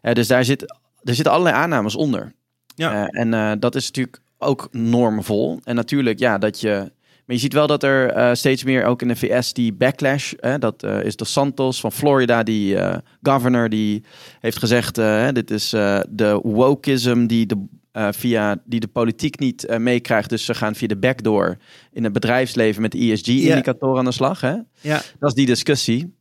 Eh, 0.00 0.14
dus 0.14 0.26
daar 0.26 0.44
zit, 0.44 0.62
er 1.02 1.14
zitten 1.14 1.32
allerlei 1.32 1.56
aannames 1.56 1.96
onder. 1.96 2.32
Ja. 2.74 3.06
En 3.06 3.60
dat 3.60 3.74
is 3.74 3.86
natuurlijk 3.86 4.20
ook 4.38 4.68
normvol. 4.70 5.60
En 5.64 5.74
natuurlijk, 5.74 6.18
ja, 6.18 6.38
dat 6.38 6.60
je. 6.60 6.92
Maar 7.26 7.36
je 7.36 7.42
ziet 7.42 7.52
wel 7.52 7.66
dat 7.66 7.82
er 7.82 8.36
steeds 8.36 8.64
meer 8.64 8.84
ook 8.84 9.02
in 9.02 9.08
de 9.08 9.16
VS 9.16 9.52
die 9.52 9.72
backlash. 9.72 10.32
Hè, 10.36 10.58
dat 10.58 10.82
is 10.82 11.16
de 11.16 11.24
Santos 11.24 11.80
van 11.80 11.92
Florida, 11.92 12.42
die 12.42 12.78
governor, 13.22 13.68
die 13.68 14.04
heeft 14.40 14.58
gezegd: 14.58 14.94
dit 15.34 15.50
is 15.50 15.70
de 16.08 16.40
wokeism 16.42 17.26
die 17.26 17.46
de, 17.46 17.66
eh, 17.94 18.08
via, 18.10 18.62
die 18.64 18.80
de 18.80 18.88
politiek 18.88 19.38
niet 19.38 19.64
eh, 19.64 19.78
meekrijgt. 19.78 20.30
Dus 20.30 20.44
ze 20.44 20.54
gaan 20.54 20.74
via 20.74 20.86
de 20.86 20.96
backdoor 20.96 21.56
in 21.92 22.04
het 22.04 22.12
bedrijfsleven 22.12 22.82
met 22.82 22.92
de 22.92 22.98
ESG-indicatoren 22.98 23.98
aan 23.98 24.04
de 24.04 24.12
slag. 24.12 24.40
Hè? 24.40 24.54
Ja. 24.80 25.02
Dat 25.18 25.28
is 25.28 25.34
die 25.34 25.46
discussie. 25.46 26.14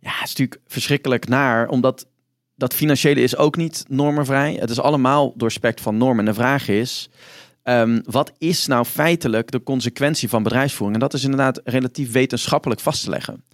Ja, 0.00 0.10
het 0.10 0.24
is 0.24 0.28
natuurlijk 0.28 0.60
verschrikkelijk 0.66 1.28
naar, 1.28 1.68
omdat 1.68 2.06
dat 2.54 2.74
financiële 2.74 3.20
is 3.20 3.36
ook 3.36 3.56
niet 3.56 3.84
normenvrij. 3.88 4.54
Het 4.54 4.70
is 4.70 4.80
allemaal 4.80 5.32
doorspekt 5.36 5.80
van 5.80 5.96
normen. 5.96 6.18
En 6.18 6.24
de 6.24 6.34
vraag 6.34 6.68
is, 6.68 7.10
ehm, 7.62 8.00
wat 8.04 8.32
is 8.38 8.66
nou 8.66 8.84
feitelijk 8.84 9.50
de 9.50 9.62
consequentie 9.62 10.28
van 10.28 10.42
bedrijfsvoering? 10.42 10.94
En 10.94 11.08
dat 11.08 11.14
is 11.14 11.24
inderdaad 11.24 11.60
relatief 11.64 12.12
wetenschappelijk 12.12 12.80
vast 12.80 13.04
te 13.04 13.10
leggen. 13.10 13.44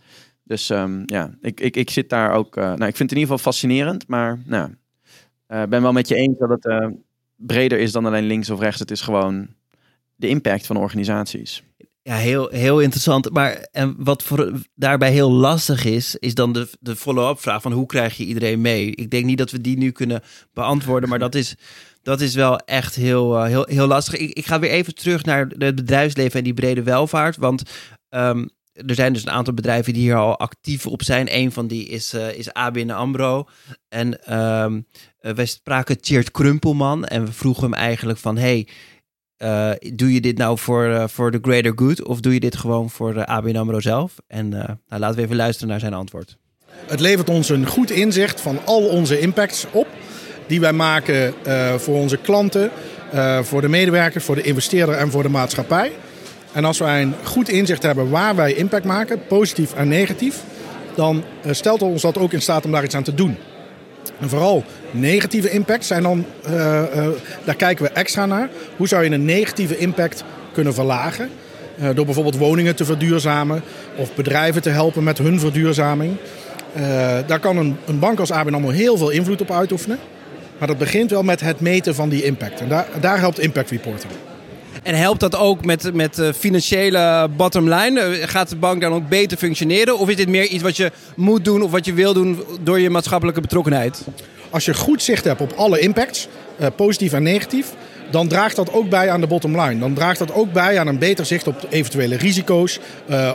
Dus 0.44 0.70
ehm, 0.70 1.02
ja, 1.06 1.34
ik, 1.40 1.60
ik, 1.60 1.76
ik 1.76 1.90
zit 1.90 2.08
daar 2.08 2.32
ook... 2.32 2.56
eh, 2.56 2.62
nou, 2.62 2.86
ik 2.86 2.96
vind 2.96 3.10
het 3.10 3.12
in 3.12 3.18
ieder 3.18 3.36
geval 3.36 3.52
fascinerend, 3.52 4.08
maar 4.08 4.42
nou, 4.46 4.70
ben 5.46 5.82
wel 5.82 5.92
met 5.92 6.08
je 6.08 6.14
eens 6.14 6.38
dat 6.38 6.48
het 6.48 6.64
breder 7.46 7.78
is 7.78 7.92
dan 7.92 8.06
alleen 8.06 8.26
links 8.26 8.50
of 8.50 8.60
rechts. 8.60 8.80
Het 8.80 8.90
is 8.90 9.00
gewoon 9.00 9.48
de 10.16 10.28
impact 10.28 10.66
van 10.66 10.76
organisaties. 10.76 11.62
Ja, 12.02 12.14
heel, 12.14 12.48
heel 12.48 12.80
interessant. 12.80 13.30
Maar 13.30 13.66
en 13.72 13.94
wat 13.98 14.22
voor, 14.22 14.52
daarbij 14.74 15.12
heel 15.12 15.32
lastig 15.32 15.84
is, 15.84 16.16
is 16.16 16.34
dan 16.34 16.52
de, 16.52 16.68
de 16.80 16.96
follow-up 16.96 17.40
vraag 17.40 17.62
van 17.62 17.72
hoe 17.72 17.86
krijg 17.86 18.16
je 18.16 18.24
iedereen 18.24 18.60
mee? 18.60 18.94
Ik 18.94 19.10
denk 19.10 19.24
niet 19.24 19.38
dat 19.38 19.50
we 19.50 19.60
die 19.60 19.76
nu 19.76 19.90
kunnen 19.90 20.22
beantwoorden, 20.52 21.08
maar 21.08 21.18
dat 21.18 21.34
is, 21.34 21.54
dat 22.02 22.20
is 22.20 22.34
wel 22.34 22.58
echt 22.58 22.94
heel, 22.94 23.36
eh, 23.36 23.44
heel, 23.44 23.66
heel 23.68 23.86
lastig. 23.86 24.16
Ik, 24.16 24.30
ik 24.30 24.46
ga 24.46 24.58
weer 24.58 24.70
even 24.70 24.94
terug 24.94 25.24
naar 25.24 25.46
het 25.58 25.74
bedrijfsleven 25.74 26.38
en 26.38 26.44
die 26.44 26.54
brede 26.54 26.82
welvaart, 26.82 27.36
want 27.36 27.62
ehm, 28.08 28.46
er 28.72 28.94
zijn 28.94 29.12
dus 29.12 29.22
een 29.22 29.30
aantal 29.30 29.54
bedrijven 29.54 29.92
die 29.92 30.02
hier 30.02 30.16
al 30.16 30.38
actief 30.38 30.86
op 30.86 31.02
zijn. 31.02 31.36
Een 31.36 31.52
van 31.52 31.66
die 31.66 31.88
is, 31.88 32.12
eh, 32.12 32.32
is 32.34 32.52
ABN 32.52 32.90
AMRO. 32.90 33.48
En 33.88 34.24
eh, 34.24 34.66
wij 35.18 35.46
spraken 35.46 36.00
Tjeerd 36.00 36.30
Krumpelman 36.30 37.04
en 37.04 37.24
we 37.24 37.32
vroegen 37.32 37.62
hem 37.62 37.74
eigenlijk 37.74 38.18
van... 38.18 38.36
Hey, 38.36 38.68
eh, 39.36 39.70
doe 39.94 40.12
je 40.12 40.20
dit 40.20 40.38
nou 40.38 40.58
voor, 40.58 41.08
voor 41.10 41.30
de 41.30 41.38
greater 41.42 41.72
good 41.74 42.02
of 42.02 42.20
doe 42.20 42.34
je 42.34 42.40
dit 42.40 42.56
gewoon 42.56 42.90
voor 42.90 43.24
ABN 43.24 43.56
AMRO 43.56 43.80
zelf? 43.80 44.14
En 44.26 44.48
nou, 44.48 44.76
laten 44.86 45.16
we 45.16 45.22
even 45.22 45.36
luisteren 45.36 45.68
naar 45.68 45.80
zijn 45.80 45.94
antwoord. 45.94 46.36
Het 46.86 47.00
levert 47.00 47.28
ons 47.28 47.48
een 47.48 47.66
goed 47.66 47.90
inzicht 47.90 48.40
van 48.40 48.58
al 48.64 48.88
onze 48.88 49.20
impacts 49.20 49.66
op. 49.70 49.86
Die 50.46 50.60
wij 50.60 50.72
maken 50.72 51.34
voor 51.80 51.94
onze 51.94 52.16
klanten, 52.16 52.70
voor 53.42 53.60
de 53.60 53.68
medewerkers, 53.68 54.24
voor 54.24 54.34
de 54.34 54.42
investeerder 54.42 54.94
en 54.94 55.10
voor 55.10 55.22
de 55.22 55.28
maatschappij. 55.28 55.92
En 56.52 56.64
als 56.64 56.78
wij 56.78 57.02
een 57.02 57.14
goed 57.22 57.48
inzicht 57.48 57.82
hebben 57.82 58.10
waar 58.10 58.36
wij 58.36 58.52
impact 58.52 58.84
maken, 58.84 59.26
positief 59.26 59.74
en 59.74 59.88
negatief, 59.88 60.42
dan 60.94 61.24
eh, 61.42 61.52
stelt 61.52 61.82
ons 61.82 62.02
dat 62.02 62.18
ook 62.18 62.32
in 62.32 62.42
staat 62.42 62.64
om 62.64 62.72
daar 62.72 62.84
iets 62.84 62.94
aan 62.94 63.02
te 63.02 63.14
doen. 63.14 63.36
En 64.20 64.28
vooral 64.28 64.64
negatieve 64.90 65.50
impact 65.50 65.84
zijn 65.84 66.02
dan, 66.02 66.24
eh, 66.44 66.82
eh, 66.82 67.08
daar 67.44 67.54
kijken 67.54 67.84
we 67.84 67.90
extra 67.90 68.26
naar. 68.26 68.48
Hoe 68.76 68.88
zou 68.88 69.04
je 69.04 69.10
een 69.10 69.24
negatieve 69.24 69.78
impact 69.78 70.24
kunnen 70.52 70.74
verlagen? 70.74 71.30
Door 71.94 72.04
bijvoorbeeld 72.04 72.36
woningen 72.36 72.76
te 72.76 72.84
verduurzamen 72.84 73.62
of 73.96 74.14
bedrijven 74.14 74.62
te 74.62 74.70
helpen 74.70 75.02
met 75.02 75.18
hun 75.18 75.40
verduurzaming. 75.40 76.16
Daar 77.26 77.40
kan 77.40 77.56
een, 77.56 77.76
een 77.86 77.98
bank 77.98 78.18
als 78.20 78.30
ABN 78.30 78.54
AMRO 78.54 78.70
heel 78.70 78.96
veel 78.96 79.10
invloed 79.10 79.40
op 79.40 79.50
uitoefenen. 79.50 79.98
Maar 80.58 80.68
dat 80.68 80.78
begint 80.78 81.10
wel 81.10 81.22
met 81.22 81.40
het 81.40 81.60
meten 81.60 81.94
van 81.94 82.08
die 82.08 82.24
impact. 82.24 82.60
En 82.60 82.68
daar, 82.68 82.86
daar 83.00 83.18
helpt 83.18 83.38
impact 83.38 83.70
reporting. 83.70 84.12
En 84.82 84.94
helpt 84.94 85.20
dat 85.20 85.36
ook 85.36 85.64
met, 85.64 85.94
met 85.94 86.18
eh, 86.18 86.28
financiële 86.32 87.28
bottom 87.36 87.68
line? 87.68 88.00
Eh, 88.00 88.28
Gaat 88.28 88.48
de 88.48 88.56
bank 88.56 88.80
dan 88.80 88.92
ook 88.92 89.08
beter 89.08 89.38
functioneren? 89.38 89.98
Of 89.98 90.08
is 90.08 90.16
dit 90.16 90.28
meer 90.28 90.46
iets 90.46 90.62
wat 90.62 90.76
je 90.76 90.90
moet 91.16 91.44
doen 91.44 91.62
of 91.62 91.70
wat 91.70 91.84
je 91.84 91.92
wil 91.92 92.12
doen 92.14 92.42
door 92.60 92.80
je 92.80 92.90
maatschappelijke 92.90 93.40
betrokkenheid? 93.40 94.04
Als 94.50 94.64
je 94.64 94.74
goed 94.74 95.02
zicht 95.02 95.24
hebt 95.24 95.40
op 95.40 95.52
alle 95.56 95.78
impacts, 95.78 96.28
eh, 96.58 96.66
positief 96.76 97.12
en 97.12 97.22
negatief, 97.22 97.66
dan 98.10 98.28
draagt 98.28 98.56
dat 98.56 98.72
ook 98.72 98.88
bij 98.88 99.10
aan 99.10 99.20
de 99.20 99.26
bottom 99.26 99.60
line. 99.60 99.78
Dan 99.78 99.94
draagt 99.94 100.18
dat 100.18 100.34
ook 100.34 100.52
bij 100.52 100.78
aan 100.78 100.86
een 100.86 100.98
beter 100.98 101.26
zicht 101.26 101.46
op 101.46 101.66
eventuele 101.70 102.16
risico's, 102.16 102.78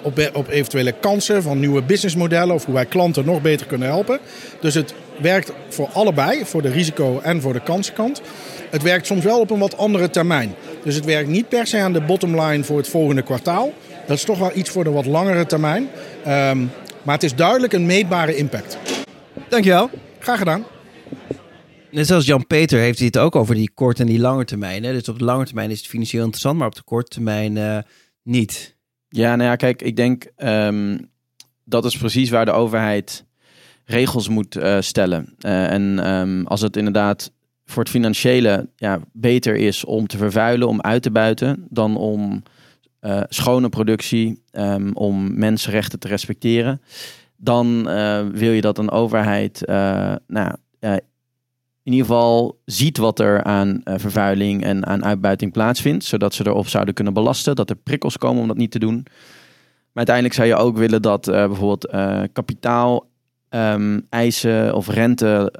op, 0.04 0.30
op 0.34 0.48
eventuele 0.50 0.92
kansen 0.92 1.44
van 1.44 1.60
nieuwe 1.60 1.82
businessmodellen 1.82 2.56
of 2.56 2.66
hoe 2.66 2.74
wij 2.74 2.86
klanten 2.86 3.25
nog 3.25 3.42
beter 3.42 3.68
kunnen 3.68 3.88
helpen. 3.88 4.20
Dus 4.60 4.74
het 4.74 4.94
werkt 5.22 5.51
voor 5.70 5.89
allebei, 5.94 6.46
voor 6.46 6.62
de 6.62 6.70
risico- 6.70 7.20
en 7.24 7.42
voor 7.42 7.54
de 7.54 7.62
kansenkant. 7.62 8.22
Het 8.70 8.82
werkt 8.82 9.06
soms 9.06 9.24
wel 9.24 9.39
op 9.39 9.51
een 9.51 9.60
wat 9.60 9.77
andere 9.77 10.10
termijn. 10.10 10.56
Dus 10.88 10.96
het 10.96 11.06
werkt 11.06 11.29
niet 11.29 11.50
per 11.50 11.67
se 11.67 11.79
aan 11.79 11.94
de 11.94 12.01
bottom 12.01 12.41
line 12.41 12.63
voor 12.63 12.77
het 12.77 12.88
volgende 12.88 13.22
kwartaal. 13.22 13.74
Dat 14.06 14.17
is 14.17 14.24
toch 14.24 14.39
wel 14.39 14.51
iets 14.56 14.70
voor 14.70 14.84
de 14.84 14.89
wat 14.89 15.06
langere 15.06 15.46
termijn. 15.46 15.89
Ehm, 16.24 16.65
maar 17.03 17.13
het 17.13 17.24
is 17.24 17.36
duidelijk 17.36 17.74
een 17.74 17.86
meetbare 17.86 18.36
impact. 18.36 18.77
Dankjewel. 19.50 19.89
Graag 20.20 20.38
gedaan. 20.38 20.63
Net 21.91 22.08
zoals 22.08 22.25
Jan-Peter 22.25 22.79
heeft 22.79 22.98
hij 22.98 23.08
het 23.08 23.17
ook 23.17 23.36
over 23.36 23.56
die 23.56 23.72
korte 23.74 24.01
en 24.01 24.08
die 24.08 24.20
lange 24.20 24.46
termijn. 24.46 24.84
Hè? 24.84 24.94
Dus 24.94 25.10
op 25.10 25.20
de 25.20 25.25
lange 25.25 25.46
termijn 25.46 25.72
is 25.72 25.77
het 25.77 25.88
financieel 25.88 26.24
interessant, 26.24 26.58
maar 26.58 26.67
op 26.67 26.75
de 26.75 26.84
korte 26.84 27.10
termijn 27.10 27.58
eh, 27.58 27.77
niet. 28.24 28.77
Ja, 29.10 29.36
nou 29.36 29.50
ja, 29.50 29.56
kijk, 29.56 29.82
ik 29.82 29.96
denk 29.96 30.25
ehm, 30.36 30.98
dat 31.63 31.86
is 31.86 31.98
precies 31.98 32.29
waar 32.29 32.46
de 32.46 32.51
overheid 32.51 33.25
regels 33.86 34.29
moet 34.29 34.56
eh, 34.56 34.77
stellen. 34.79 35.36
Eh, 35.39 35.72
en 35.72 36.00
ehm, 36.00 36.46
als 36.46 36.62
het 36.62 36.77
inderdaad 36.77 37.32
voor 37.67 37.83
het 37.83 37.91
financiële 37.91 38.69
ja, 38.75 39.00
beter 39.12 39.55
is 39.55 39.86
om 39.86 40.07
te 40.07 40.17
vervuilen, 40.17 40.67
om 40.67 40.81
uit 40.81 41.01
te 41.01 41.12
buiten, 41.12 41.65
dan 41.69 41.97
om 41.97 42.43
eh, 43.00 43.21
schone 43.29 43.69
productie, 43.69 44.41
ehm, 44.51 44.91
om 44.93 45.39
mensenrechten 45.39 46.00
te 46.00 46.07
respecteren, 46.07 46.81
dan 47.36 47.89
eh, 47.89 48.25
wil 48.31 48.51
je 48.51 48.62
dat 48.62 48.77
een 48.77 48.91
overheid 48.91 49.65
eh, 49.65 50.15
nou, 50.27 50.55
in 51.83 51.93
ieder 51.93 52.07
geval 52.07 52.59
ziet 52.65 52.97
wat 52.97 53.19
er 53.19 53.43
aan 53.43 53.81
vervuiling 53.83 54.63
en 54.63 54.86
aan 54.86 55.05
uitbuiting 55.05 55.51
plaatsvindt, 55.51 56.03
zodat 56.03 56.33
ze 56.33 56.47
erop 56.47 56.67
zouden 56.67 56.93
kunnen 56.93 57.13
belasten, 57.13 57.55
dat 57.55 57.69
er 57.69 57.75
prikkels 57.75 58.17
komen 58.17 58.41
om 58.41 58.47
dat 58.47 58.57
niet 58.57 58.71
te 58.71 58.79
doen. 58.79 59.05
Maar 59.91 60.05
uiteindelijk 60.05 60.36
zou 60.36 60.47
je 60.47 60.55
ook 60.55 60.77
willen 60.77 61.01
dat 61.01 61.25
bijvoorbeeld 61.25 61.91
kapitaal 62.33 63.09
ehm, 63.50 64.00
eisen 64.09 64.75
of 64.75 64.88
rente, 64.88 65.53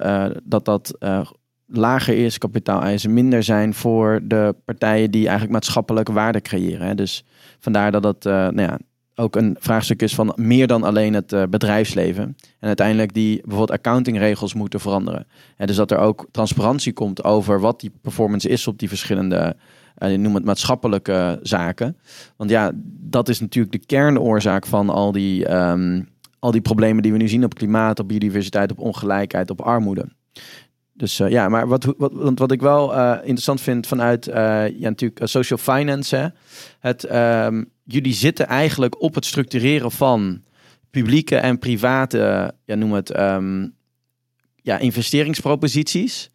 dat 0.44 0.64
dat 0.64 0.96
eh, 0.98 1.30
lager 1.68 2.24
is, 2.24 2.38
kapitaaleisen 2.38 3.14
minder 3.14 3.42
zijn 3.42 3.74
voor 3.74 4.20
de 4.22 4.54
partijen 4.64 5.10
die 5.10 5.22
eigenlijk 5.22 5.52
maatschappelijke 5.52 6.12
waarde 6.12 6.40
creëren. 6.40 6.86
Hè. 6.86 6.94
Dus 6.94 7.24
vandaar 7.58 7.92
dat 7.92 8.02
dat 8.02 8.26
eh, 8.26 8.32
nou 8.32 8.60
ja, 8.60 8.78
ook 9.14 9.36
een 9.36 9.56
vraagstuk 9.60 10.02
is 10.02 10.14
van 10.14 10.32
meer 10.36 10.66
dan 10.66 10.82
alleen 10.82 11.14
het 11.14 11.32
eh, 11.32 11.42
bedrijfsleven. 11.50 12.36
En 12.58 12.66
uiteindelijk 12.66 13.14
die 13.14 13.36
bijvoorbeeld 13.36 13.78
accountingregels 13.78 14.54
moeten 14.54 14.80
veranderen. 14.80 15.26
En 15.56 15.66
dus 15.66 15.76
dat 15.76 15.90
er 15.90 15.98
ook 15.98 16.26
transparantie 16.30 16.92
komt 16.92 17.24
over 17.24 17.60
wat 17.60 17.80
die 17.80 17.92
performance 18.02 18.48
is 18.48 18.66
op 18.66 18.78
die 18.78 18.88
verschillende 18.88 19.56
eh, 19.94 20.18
noem 20.18 20.34
het 20.34 20.44
maatschappelijke 20.44 21.38
zaken. 21.42 21.96
Want 22.36 22.50
ja, 22.50 22.72
dat 23.00 23.28
is 23.28 23.40
natuurlijk 23.40 23.72
de 23.72 23.86
kernoorzaak 23.86 24.66
van 24.66 24.90
al 24.90 25.12
die, 25.12 25.46
ehm, 25.46 26.02
al 26.38 26.50
die 26.50 26.60
problemen 26.60 27.02
die 27.02 27.12
we 27.12 27.18
nu 27.18 27.28
zien 27.28 27.44
op 27.44 27.54
klimaat, 27.54 27.98
op 27.98 28.08
biodiversiteit, 28.08 28.70
op 28.70 28.78
ongelijkheid, 28.78 29.50
op 29.50 29.60
armoede. 29.60 30.04
Dus 30.98 31.20
eh, 31.20 31.28
ja, 31.28 31.48
maar 31.48 31.68
wat, 31.68 31.94
wat, 31.96 32.38
wat 32.38 32.52
ik 32.52 32.60
wel 32.60 32.94
eh, 32.94 33.16
interessant 33.20 33.60
vind 33.60 33.86
vanuit 33.86 34.28
eh, 34.28 34.68
ja, 34.68 34.88
natuurlijk 34.88 35.20
social 35.24 35.58
finance, 35.58 36.34
het, 36.78 37.04
ehm, 37.04 37.64
jullie 37.84 38.14
zitten 38.14 38.46
eigenlijk 38.46 39.02
op 39.02 39.14
het 39.14 39.24
structureren 39.24 39.90
van 39.90 40.42
publieke 40.90 41.36
en 41.36 41.58
private, 41.58 42.54
ja, 42.64 42.74
noem 42.74 42.92
het, 42.92 43.10
ehm, 43.10 43.68
ja, 44.56 44.78
investeringsproposities. 44.78 46.30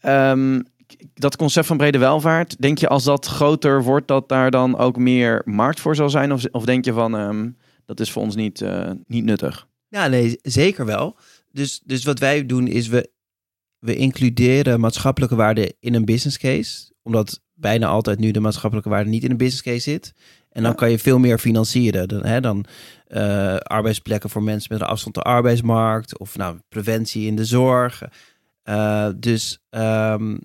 Ehm, 0.00 0.60
dat 1.14 1.36
concept 1.36 1.66
van 1.66 1.76
brede 1.76 1.98
welvaart, 1.98 2.60
denk 2.60 2.78
je 2.78 2.88
als 2.88 3.04
dat 3.04 3.26
groter 3.26 3.82
wordt, 3.82 4.08
dat 4.08 4.28
daar 4.28 4.50
dan 4.50 4.78
ook 4.78 4.96
meer 4.96 5.42
markt 5.44 5.80
voor 5.80 5.96
zal 5.96 6.10
zijn? 6.10 6.32
Of, 6.32 6.44
of 6.50 6.64
denk 6.64 6.84
je 6.84 6.92
van, 6.92 7.54
dat 7.84 8.00
is 8.00 8.10
voor 8.10 8.22
ons 8.22 8.34
niet, 8.34 8.64
niet 9.06 9.24
nuttig? 9.24 9.66
Ja, 9.88 10.06
nee, 10.06 10.38
zeker 10.42 10.86
wel. 10.86 11.16
Dus, 11.50 11.80
dus 11.84 12.04
wat 12.04 12.18
wij 12.18 12.46
doen 12.46 12.66
is 12.66 12.88
we, 12.88 13.10
we 13.82 13.96
includeren 13.96 14.80
maatschappelijke 14.80 15.34
waarden 15.34 15.74
in 15.80 15.94
een 15.94 16.04
business 16.04 16.38
case. 16.38 16.92
Omdat 17.02 17.40
bijna 17.54 17.86
altijd 17.86 18.18
nu 18.18 18.30
de 18.30 18.40
maatschappelijke 18.40 18.90
waarde 18.90 19.10
niet 19.10 19.24
in 19.24 19.30
een 19.30 19.36
business 19.36 19.62
case 19.62 19.90
zit. 19.90 20.12
En 20.50 20.62
dan 20.62 20.74
kan 20.74 20.90
je 20.90 20.98
veel 20.98 21.18
meer 21.18 21.38
financieren. 21.38 22.08
Dan, 22.08 22.24
hè, 22.24 22.40
dan 22.40 22.64
eh, 23.06 23.56
arbeidsplekken 23.56 24.30
voor 24.30 24.42
mensen 24.42 24.72
met 24.72 24.80
een 24.80 24.86
afstand 24.86 25.14
de 25.14 25.22
arbeidsmarkt. 25.22 26.18
Of 26.18 26.36
nou, 26.36 26.58
preventie 26.68 27.26
in 27.26 27.36
de 27.36 27.44
zorg. 27.44 28.02
Eh, 28.62 29.08
dus 29.16 29.58
ehm, 29.70 30.36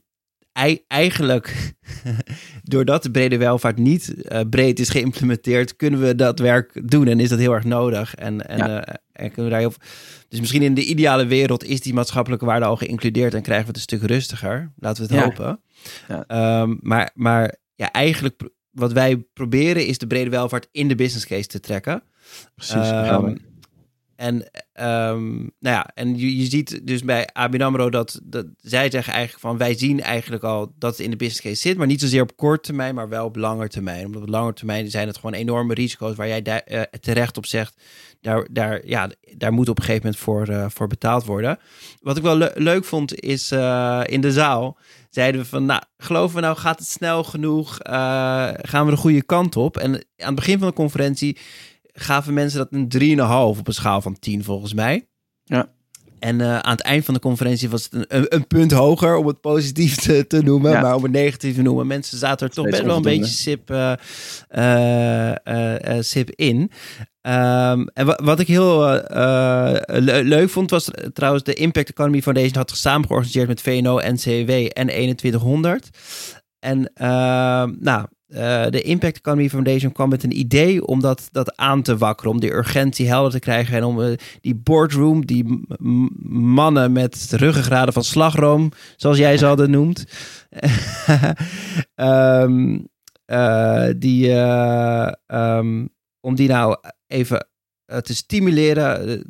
eigenlijk, 0.88 1.74
doordat 2.64 3.04
de 3.04 3.12
brede 3.12 3.38
welvaart 3.38 3.78
niet 3.78 4.22
eh, 4.24 4.42
breed 4.50 4.80
is 4.80 4.90
geïmplementeerd, 4.90 5.76
kunnen 5.76 6.00
we 6.02 6.16
dat 6.16 6.40
werk 6.40 6.90
doen. 6.92 7.08
En 7.08 7.20
is 7.20 7.30
dat 7.30 7.40
heel 7.40 7.54
erg 7.54 7.64
nodig. 7.64 8.16
En, 8.16 8.48
en, 8.48 8.58
Ja. 8.58 8.86
eh, 8.86 8.94
en 9.12 9.28
kunnen 9.32 9.44
we 9.46 9.50
daar 9.52 9.60
heel 9.60 9.72
veel- 9.72 9.82
dus 10.30 10.40
misschien 10.40 10.62
in 10.62 10.74
de 10.74 10.86
ideale 10.86 11.26
wereld 11.26 11.64
is 11.64 11.82
die 11.82 11.94
maatschappelijke 11.94 12.46
waarde 12.46 12.66
al 12.66 12.76
geïncludeerd 12.76 13.34
en 13.34 13.42
krijgen 13.42 13.66
we 13.66 13.72
het 13.72 13.78
een 13.92 13.98
stuk 13.98 14.10
rustiger. 14.10 14.72
Laten 14.78 15.08
we 15.08 15.14
het 15.14 15.22
Ja. 15.24 15.28
hopen. 15.30 15.62
Ja. 16.08 16.24
Ehm, 16.28 16.76
maar, 16.82 17.12
maar 17.14 17.56
ja, 17.76 17.92
eigenlijk 17.92 18.42
wat 18.72 18.94
wij 18.94 19.18
proberen 19.34 19.86
is 19.86 19.98
de 19.98 20.08
brede 20.08 20.30
welvaart 20.30 20.68
in 20.72 20.88
de 20.88 20.96
business 20.96 21.26
case 21.26 21.48
te 21.48 21.60
trekken. 21.60 22.04
Precies. 22.56 22.90
En, 24.17 24.50
ehm, 24.74 25.36
nou 25.38 25.50
ja, 25.59 25.89
en 25.93 26.17
je, 26.17 26.38
je 26.38 26.45
ziet 26.45 26.88
dus 26.88 27.03
bij 27.03 27.29
ABN 27.33 27.62
AMRO 27.62 27.89
dat, 27.89 28.19
dat 28.24 28.45
zij 28.57 28.89
zeggen 28.89 29.13
eigenlijk 29.13 29.41
van 29.43 29.57
wij 29.57 29.77
zien 29.77 30.01
eigenlijk 30.01 30.43
al 30.43 30.74
dat 30.77 30.91
het 30.91 31.00
in 31.00 31.09
de 31.09 31.15
business 31.15 31.41
case 31.41 31.62
zit, 31.62 31.77
maar 31.77 31.88
niet 31.88 32.01
zozeer 32.01 32.21
op 32.21 32.36
korte 32.36 32.62
termijn, 32.62 32.95
maar 32.95 33.09
wel 33.09 33.25
op 33.25 33.36
lange 33.36 33.67
termijn. 33.67 34.05
Omdat 34.05 34.21
op 34.21 34.29
lange 34.29 34.53
termijn 34.53 34.89
zijn 34.89 35.07
het 35.07 35.15
gewoon 35.15 35.33
enorme 35.33 35.74
risico's 35.74 36.15
waar 36.15 36.27
jij 36.27 36.41
daar, 36.41 36.59
eh, 36.59 36.81
terecht 36.81 37.38
op 37.38 37.45
zegt, 37.45 37.81
daar, 38.21 38.47
daar, 38.51 38.88
ja, 38.88 39.09
daar 39.36 39.53
moet 39.53 39.69
op 39.69 39.77
een 39.77 39.83
gegeven 39.83 40.05
moment 40.05 40.24
voor, 40.24 40.47
eh, 40.47 40.65
voor 40.69 40.88
betaald 40.88 41.25
worden. 41.25 41.59
Wat 42.01 42.17
ik 42.17 42.24
wel 42.24 42.38
le- 42.38 42.53
leuk 42.55 42.86
vond 42.86 43.19
is 43.19 43.51
eh, 43.51 44.01
in 44.05 44.21
de 44.21 44.31
zaal 44.31 44.77
zeiden 45.09 45.41
we 45.41 45.47
van, 45.47 45.65
nou, 45.65 45.81
geloven 45.97 46.36
we 46.36 46.41
nou, 46.41 46.57
gaat 46.57 46.79
het 46.79 46.88
snel 46.88 47.24
genoeg? 47.24 47.77
Gaan 48.62 48.86
we 48.86 48.91
de 48.91 48.97
goede 48.97 49.24
kant 49.24 49.55
op? 49.55 49.77
En 49.77 49.93
aan 49.93 50.01
het 50.17 50.36
begin 50.36 50.59
van 50.59 50.67
de 50.67 50.74
conferentie 50.74 51.38
gaven 52.00 52.34
mensen 52.34 52.58
dat 52.60 52.68
een 52.72 53.18
3,5 53.18 53.60
op 53.60 53.68
een 53.68 53.74
schaal 53.74 54.01
van 54.01 54.20
10 54.20 54.44
volgens 54.44 54.74
mij. 54.74 55.08
Ja. 55.44 55.68
En 56.20 56.42
eh, 56.42 56.60
aan 56.60 56.72
het 56.72 56.82
eind 56.82 57.06
van 57.06 57.13
de 57.13 57.20
conferentie 57.20 57.70
was 57.70 57.84
het 57.84 57.94
een, 57.94 58.06
een, 58.08 58.25
een 58.36 58.48
punt 58.48 58.72
hoger 58.72 59.16
om 59.16 59.27
het 59.27 59.42
positief 59.42 59.96
te, 59.96 60.27
te 60.27 60.44
noemen, 60.44 60.72
Ja. 60.72 60.82
maar 60.82 60.96
om 60.96 61.04
het 61.04 61.12
negatief 61.12 61.56
te 61.56 61.62
noemen. 61.62 61.88
Mensen 61.88 62.18
zaten 62.18 62.48
er 62.48 62.54
toch 62.54 62.70
best 62.70 62.82
wel 62.84 62.96
een 62.96 63.01
beetje 63.01 63.25
sip, 63.25 63.70
eh, 63.70 63.94
eh, 65.44 66.01
sip 66.04 66.30
in. 66.32 66.72
Ehm, 67.22 67.86
en 67.94 68.06
wa- 68.06 68.20
wat 68.24 68.39
ik 68.39 68.48
heel 68.48 68.80
le- 69.88 70.21
leuk 70.24 70.50
vond, 70.50 70.69
was 70.69 70.91
trouwens 71.13 71.43
de 71.43 71.54
Impact 71.54 71.89
Economy 71.89 72.21
Foundation 72.21 72.56
had 72.56 72.71
samen 72.71 73.08
georganiseerd 73.08 73.48
met 73.48 73.62
VNO, 73.62 74.00
NCW 74.00 74.50
en 74.74 74.88
2100. 75.15 75.89
En 76.60 76.91
ehm, 76.93 77.74
nou, 77.80 78.06
eh, 78.28 78.66
de 78.70 78.82
Impact 78.82 79.18
Economy 79.18 79.50
Foundation 79.50 79.92
kwam 79.92 80.10
met 80.10 80.24
een 80.24 80.40
idee 80.40 80.86
om 80.86 81.02
dat, 81.02 81.30
dat 81.32 81.56
aan 81.56 81.82
te 81.82 81.98
wakkeren, 81.98 82.32
om 82.32 82.40
die 82.40 82.54
urgentie 82.54 83.08
helder 83.08 83.32
te 83.32 83.40
krijgen 83.40 83.78
en 83.78 83.84
om 83.84 84.02
eh, 84.02 84.18
die 84.42 84.56
boardroom, 84.56 85.26
die 85.26 85.66
mannen 86.30 86.92
met 86.92 87.28
ruggengraden 87.32 87.94
van 87.94 88.04
slagroom, 88.04 88.72
zoals 88.96 89.18
jij 89.18 89.38
ze 89.38 89.46
hadden 89.46 89.72
noemt, 89.72 90.06
Ehm, 91.96 92.80
eh, 93.26 93.88
die, 93.98 94.32
eh, 94.32 95.12
ehm, 95.26 95.86
om 96.20 96.36
die 96.36 96.48
nou 96.48 96.78
even 97.08 97.48
te 98.02 98.16
stimuleren 98.16 99.24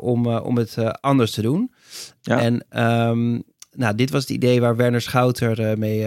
om, 0.00 0.26
om 0.26 0.56
het 0.56 1.00
anders 1.00 1.30
te 1.30 1.42
doen. 1.42 1.72
Ja. 2.20 2.40
En 2.40 2.64
ehm, 2.68 3.40
nou, 3.70 3.94
dit 3.94 4.10
was 4.10 4.20
het 4.20 4.30
idee 4.30 4.60
waar 4.60 4.76
Werner 4.76 5.00
Schouter 5.00 5.78
mee, 5.78 6.06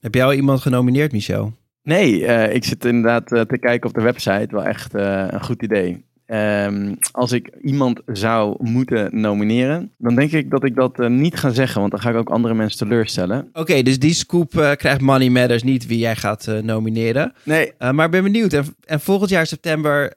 Heb 0.00 0.14
jij 0.14 0.24
al 0.24 0.32
iemand 0.32 0.60
genomineerd, 0.60 1.12
Michel? 1.12 1.52
Nee, 1.82 2.26
eh, 2.26 2.54
ik 2.54 2.64
zit 2.64 2.84
inderdaad 2.84 3.32
eh, 3.32 3.40
te 3.40 3.58
kijken 3.58 3.88
op 3.88 3.94
de 3.94 4.02
website. 4.02 4.48
Wel 4.50 4.64
echt 4.64 4.94
eh, 4.94 5.26
een 5.28 5.44
goed 5.44 5.62
idee. 5.62 6.06
Ehm, 6.28 6.94
als 7.12 7.32
ik 7.32 7.50
iemand 7.62 8.00
zou 8.06 8.56
moeten 8.58 9.20
nomineren, 9.20 9.92
dan 9.98 10.14
denk 10.14 10.32
ik 10.32 10.50
dat 10.50 10.64
ik 10.64 10.74
dat 10.74 10.98
eh, 10.98 11.08
niet 11.08 11.36
ga 11.36 11.50
zeggen, 11.50 11.80
want 11.80 11.92
dan 11.92 12.00
ga 12.00 12.10
ik 12.10 12.16
ook 12.16 12.30
andere 12.30 12.54
mensen 12.54 12.78
teleurstellen. 12.78 13.48
Oké, 13.52 13.82
dus 13.82 13.98
die 13.98 14.14
scoop 14.14 14.58
eh, 14.58 14.72
krijgt 14.72 15.00
Money 15.00 15.28
Matters 15.28 15.62
niet 15.62 15.86
wie 15.86 15.98
jij 15.98 16.16
gaat 16.16 16.46
eh, 16.46 16.58
nomineren. 16.58 17.32
Nee, 17.42 17.72
maar 17.78 18.04
ik 18.04 18.10
ben 18.10 18.22
benieuwd. 18.22 18.52
En, 18.52 18.64
en 18.84 19.00
volgend 19.00 19.30
jaar 19.30 19.46
september 19.46 20.14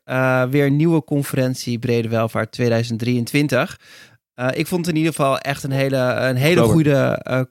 weer 0.50 0.66
een 0.66 0.76
nieuwe 0.76 1.04
conferentie 1.04 1.80
Brede 1.80 2.10
Welvaart 2.10 2.52
2023. 2.52 3.80
Eh, 4.34 4.48
ik 4.54 4.68
vond 4.68 4.86
het 4.86 4.96
in 4.96 5.02
ieder 5.02 5.16
geval 5.16 5.38
echt 5.38 5.64
een 5.64 5.72
hele, 5.72 5.98
een 5.98 6.36
hele 6.36 6.64
Oktober. 6.64 6.74
goede... 6.74 7.48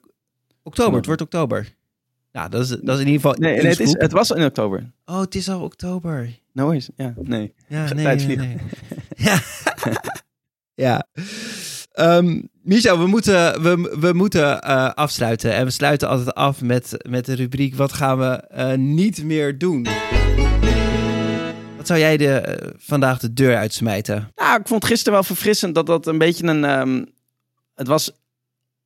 oktober, 0.63 0.95
het 0.97 1.05
wordt 1.05 1.21
oktober. 1.21 1.67
Nou, 2.31 2.49
dat 2.49 2.61
is, 2.61 2.69
dat 2.69 2.95
is 2.95 3.01
in 3.01 3.07
ieder 3.07 3.21
geval 3.21 3.35
nee, 3.39 3.55
nee 3.55 3.65
het, 3.65 3.79
is, 3.79 3.95
het 3.97 4.11
was 4.11 4.31
in 4.31 4.45
oktober. 4.45 4.91
Oh, 5.05 5.19
het 5.19 5.35
is 5.35 5.49
al 5.49 5.61
oktober. 5.61 6.39
Nou 6.53 6.75
is, 6.75 6.89
ja, 6.95 7.13
nee. 7.21 7.53
Ja, 7.67 7.93
nee, 7.93 8.05
nee, 8.05 8.19
vliegt. 8.19 8.41
nee. 8.41 8.57
ja. 9.27 9.39
ja. 10.73 11.07
Ehm, 11.91 12.41
Michel, 12.63 12.99
we 12.99 13.07
moeten, 13.07 13.61
we, 13.61 13.97
we 13.99 14.13
moeten 14.13 14.61
eh, 14.61 14.89
afsluiten. 14.89 15.53
En 15.53 15.65
we 15.65 15.71
sluiten 15.71 16.07
altijd 16.07 16.33
af 16.33 16.61
met, 16.61 16.97
met 17.09 17.25
de 17.25 17.35
rubriek... 17.35 17.75
Wat 17.75 17.93
gaan 17.93 18.19
we 18.19 18.25
eh, 18.47 18.73
niet 18.77 19.23
meer 19.23 19.57
doen? 19.57 19.87
Wat 21.77 21.87
zou 21.87 21.99
jij 21.99 22.17
de, 22.17 22.33
eh, 22.33 22.69
vandaag 22.77 23.19
de 23.19 23.33
deur 23.33 23.55
uitsmijten? 23.55 24.31
Nou, 24.35 24.59
ik 24.59 24.67
vond 24.67 24.85
gisteren 24.85 25.13
wel 25.13 25.23
verfrissend 25.23 25.75
dat 25.75 25.85
dat 25.85 26.07
een 26.07 26.17
beetje 26.17 26.47
een... 26.47 26.65
ehm, 26.65 27.03
het 27.75 27.87
was 27.87 28.11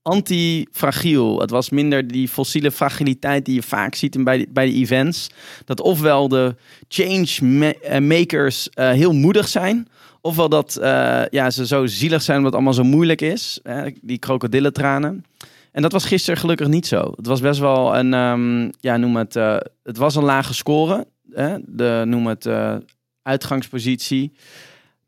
anti-fragiel. 0.05 1.39
Het 1.39 1.49
was 1.49 1.69
minder 1.69 2.07
die 2.07 2.27
fossiele 2.27 2.71
fragiliteit 2.71 3.45
die 3.45 3.55
je 3.55 3.63
vaak 3.63 3.95
ziet 3.95 4.15
in 4.15 4.23
bij, 4.23 4.37
de, 4.37 4.47
bij 4.49 4.65
de 4.65 4.73
events. 4.73 5.29
Dat 5.65 5.81
ofwel 5.81 6.27
de 6.27 6.55
change 6.87 7.73
eh, 7.73 7.99
makers 7.99 8.69
eh, 8.69 8.89
heel 8.89 9.13
moedig 9.13 9.47
zijn... 9.47 9.87
Ofwel 10.21 10.49
dat 10.49 10.75
eh, 10.75 11.21
ja, 11.29 11.49
ze 11.49 11.67
zo 11.67 11.85
zielig 11.85 12.21
zijn 12.21 12.37
omdat 12.37 12.53
allemaal 12.53 12.73
zo 12.73 12.83
moeilijk 12.83 13.21
is. 13.21 13.59
Hè, 13.63 13.89
die 14.01 14.17
krokodillentranen. 14.17 15.25
En 15.71 15.81
dat 15.81 15.91
was 15.91 16.05
gisteren 16.05 16.39
gelukkig 16.39 16.67
niet 16.67 16.87
zo. 16.87 17.13
Het 17.15 17.27
was 17.27 17.41
best 17.41 17.59
wel 17.59 17.97
een, 17.97 18.13
ehm, 18.13 18.71
ja, 18.79 18.97
noem 18.97 19.15
het, 19.15 19.33
het 19.83 19.97
was 19.97 20.15
een 20.15 20.23
lage 20.23 20.53
score. 20.53 21.07
Hè? 21.31 21.57
De, 21.65 22.03
noem 22.05 22.27
het, 22.27 22.47
uitgangspositie. 23.25 24.31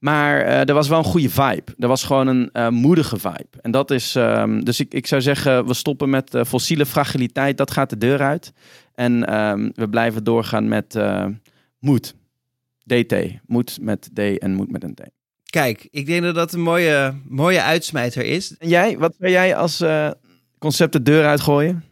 Maar 0.07 0.41
eh, 0.41 0.67
er 0.67 0.73
was 0.73 0.87
wel 0.87 0.97
een 0.97 1.03
goede 1.03 1.29
vibe. 1.29 1.75
Er 1.79 1.87
was 1.87 2.03
gewoon 2.03 2.27
een 2.27 2.49
eh, 2.51 2.69
moedige 2.69 3.19
vibe. 3.19 3.47
En 3.61 3.71
dat 3.71 3.91
is. 3.91 4.15
ehm, 4.15 4.59
dus 4.59 4.79
ik, 4.79 4.93
ik 4.93 5.07
zou 5.07 5.21
zeggen, 5.21 5.65
we 5.65 5.73
stoppen 5.73 6.09
met 6.09 6.33
eh, 6.33 6.43
fossiele 6.43 6.85
fragiliteit. 6.85 7.57
Dat 7.57 7.71
gaat 7.71 7.89
de 7.89 7.97
deur 7.97 8.21
uit. 8.21 8.53
En 8.95 9.25
ehm, 9.25 9.69
we 9.73 9.89
blijven 9.89 10.23
doorgaan 10.23 10.67
met 10.67 10.99
moed. 11.79 12.15
DT. 12.85 13.15
Moed 13.45 13.77
met 13.81 14.09
D 14.13 14.19
en 14.19 14.53
moed 14.53 14.71
met 14.71 14.83
een 14.83 14.93
T. 14.93 15.01
Kijk, 15.43 15.87
ik 15.91 16.05
denk 16.05 16.23
dat 16.23 16.35
dat 16.35 16.53
een 16.53 16.61
mooie, 16.61 17.13
mooie 17.27 17.61
uitsmijter 17.61 18.25
is. 18.25 18.57
En 18.57 18.69
jij, 18.69 18.97
wat 18.97 19.15
zou 19.19 19.31
jij 19.31 19.55
als 19.55 19.83
concept 20.59 20.93
de 20.93 21.01
deur 21.01 21.25
uitgooien? 21.25 21.83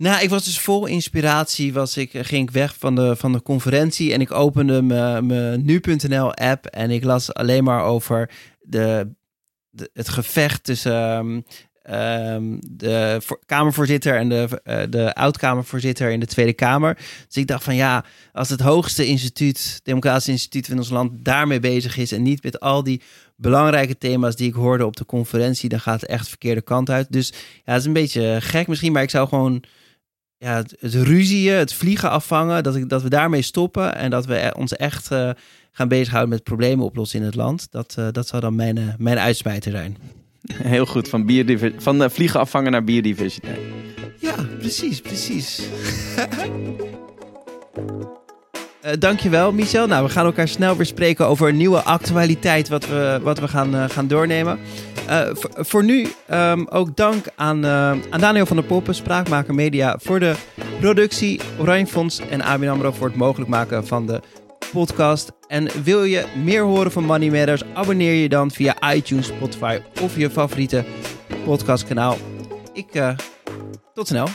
Nou, 0.00 0.22
ik 0.22 0.28
was 0.28 0.44
dus 0.44 0.58
vol 0.58 0.86
inspiratie. 0.86 1.72
Was 1.72 1.96
ik, 1.96 2.10
ging 2.12 2.48
ik 2.48 2.54
weg 2.54 2.74
van 2.78 2.94
de, 2.94 3.16
van 3.16 3.32
de 3.32 3.42
conferentie 3.42 4.12
en 4.12 4.20
ik 4.20 4.32
opende 4.32 4.82
mijn 4.82 5.64
nu.nl 5.64 6.34
app 6.34 6.66
en 6.66 6.90
ik 6.90 7.04
las 7.04 7.34
alleen 7.34 7.64
maar 7.64 7.84
over 7.84 8.30
de, 8.60 9.14
het 9.92 10.08
gevecht 10.08 10.64
tussen 10.64 10.92
ehm, 10.92 11.40
ehm, 11.82 12.56
de 12.60 13.18
voor- 13.22 13.40
Kamervoorzitter 13.46 14.16
en 14.16 14.28
de, 14.28 14.60
eh, 14.64 14.82
de 14.90 15.14
oud-Kamervoorzitter 15.14 16.10
in 16.10 16.20
de 16.20 16.26
Tweede 16.26 16.52
Kamer. 16.52 16.94
Dus 17.26 17.36
ik 17.36 17.46
dacht 17.46 17.64
van 17.64 17.74
ja, 17.74 18.04
als 18.32 18.48
het 18.48 18.60
hoogste 18.60 19.06
instituut, 19.06 19.80
democratisch 19.82 20.28
instituut 20.28 20.68
in 20.68 20.78
ons 20.78 20.90
land, 20.90 21.24
daarmee 21.24 21.60
bezig 21.60 21.96
is 21.96 22.12
en 22.12 22.22
niet 22.22 22.42
met 22.42 22.60
al 22.60 22.82
die 22.82 23.02
belangrijke 23.36 23.98
thema's 23.98 24.36
die 24.36 24.48
ik 24.48 24.54
hoorde 24.54 24.86
op 24.86 24.96
de 24.96 25.06
conferentie, 25.06 25.68
dan 25.68 25.80
gaat 25.80 26.00
het 26.00 26.10
echt 26.10 26.22
de 26.22 26.28
verkeerde 26.28 26.62
kant 26.62 26.90
uit. 26.90 27.12
Dus 27.12 27.32
ja, 27.64 27.72
het 27.72 27.80
is 27.80 27.86
een 27.86 27.92
beetje 27.92 28.36
gek 28.40 28.66
misschien, 28.66 28.92
maar 28.92 29.02
ik 29.02 29.10
zou 29.10 29.28
gewoon 29.28 29.64
ja, 30.40 30.56
het, 30.56 30.76
het 30.78 30.94
ruzieën, 30.94 31.54
het 31.54 31.72
vliegen 31.72 32.10
afvangen, 32.10 32.62
dat, 32.62 32.76
ik, 32.76 32.88
dat 32.88 33.02
we 33.02 33.08
daarmee 33.08 33.42
stoppen 33.42 33.96
en 33.96 34.10
dat 34.10 34.26
we 34.26 34.54
ons 34.56 34.76
echt 34.76 35.10
eh, 35.10 35.30
gaan 35.72 35.88
bezighouden 35.88 36.30
met 36.30 36.42
problemen 36.42 36.84
oplossen 36.84 37.18
in 37.18 37.24
het 37.24 37.34
land. 37.34 37.66
Dat, 37.70 37.94
eh, 37.98 38.06
dat 38.12 38.26
zou 38.26 38.42
dan 38.42 38.54
mijn, 38.54 38.78
eh, 38.78 38.84
mijn 38.98 39.18
uitsmijter 39.18 39.72
zijn. 39.72 39.96
Heel 40.54 40.86
goed, 40.86 41.08
van, 41.08 41.30
van 41.76 42.10
vliegen 42.10 42.40
afvangen 42.40 42.72
naar 42.72 42.84
biodiversiteit. 42.84 43.58
Ja, 44.18 44.34
precies, 44.58 45.00
precies. 45.00 45.62
Dankjewel, 48.98 49.52
Michel. 49.52 49.86
Nou, 49.86 50.04
we 50.04 50.10
gaan 50.10 50.24
elkaar 50.24 50.48
snel 50.48 50.76
weer 50.76 50.86
spreken 50.86 51.26
over 51.26 51.48
een 51.48 51.56
nieuwe 51.56 51.82
actualiteit 51.82 52.68
wat 52.68 52.88
we, 52.88 53.20
wat 53.22 53.38
we 53.38 53.48
gaan, 53.48 53.90
gaan 53.90 54.08
doornemen. 54.08 54.58
Eh, 55.10 55.28
voor, 55.54 55.84
nu 55.84 56.06
ehm, 56.26 56.64
ook 56.68 56.96
dank 56.96 57.24
aan, 57.36 57.64
eh, 57.64 57.90
aan 58.10 58.20
Daniel 58.20 58.46
van 58.46 58.56
der 58.56 58.64
Poppen, 58.64 58.94
Spraakmaker 58.94 59.54
Media, 59.54 59.98
voor 60.02 60.20
de 60.20 60.34
productie, 60.80 61.40
Oranje 61.58 61.86
Fonds 61.86 62.20
en 62.28 62.42
ABN 62.42 62.68
AMRO 62.68 62.92
voor 62.92 63.06
het 63.06 63.16
mogelijk 63.16 63.50
maken 63.50 63.86
van 63.86 64.06
de 64.06 64.20
podcast. 64.72 65.32
En 65.46 65.68
wil 65.82 66.04
je 66.04 66.24
meer 66.44 66.62
horen 66.62 66.92
van 66.92 67.04
Money 67.04 67.30
Matters, 67.30 67.62
abonneer 67.74 68.14
je 68.14 68.28
dan 68.28 68.50
via 68.50 68.92
iTunes, 68.92 69.26
Spotify 69.26 69.78
of 70.02 70.16
je 70.16 70.30
favoriete 70.30 70.84
podcastkanaal. 71.44 72.16
Ik, 72.72 72.94
eh, 72.94 73.16
tot 73.94 74.06
snel. 74.06 74.28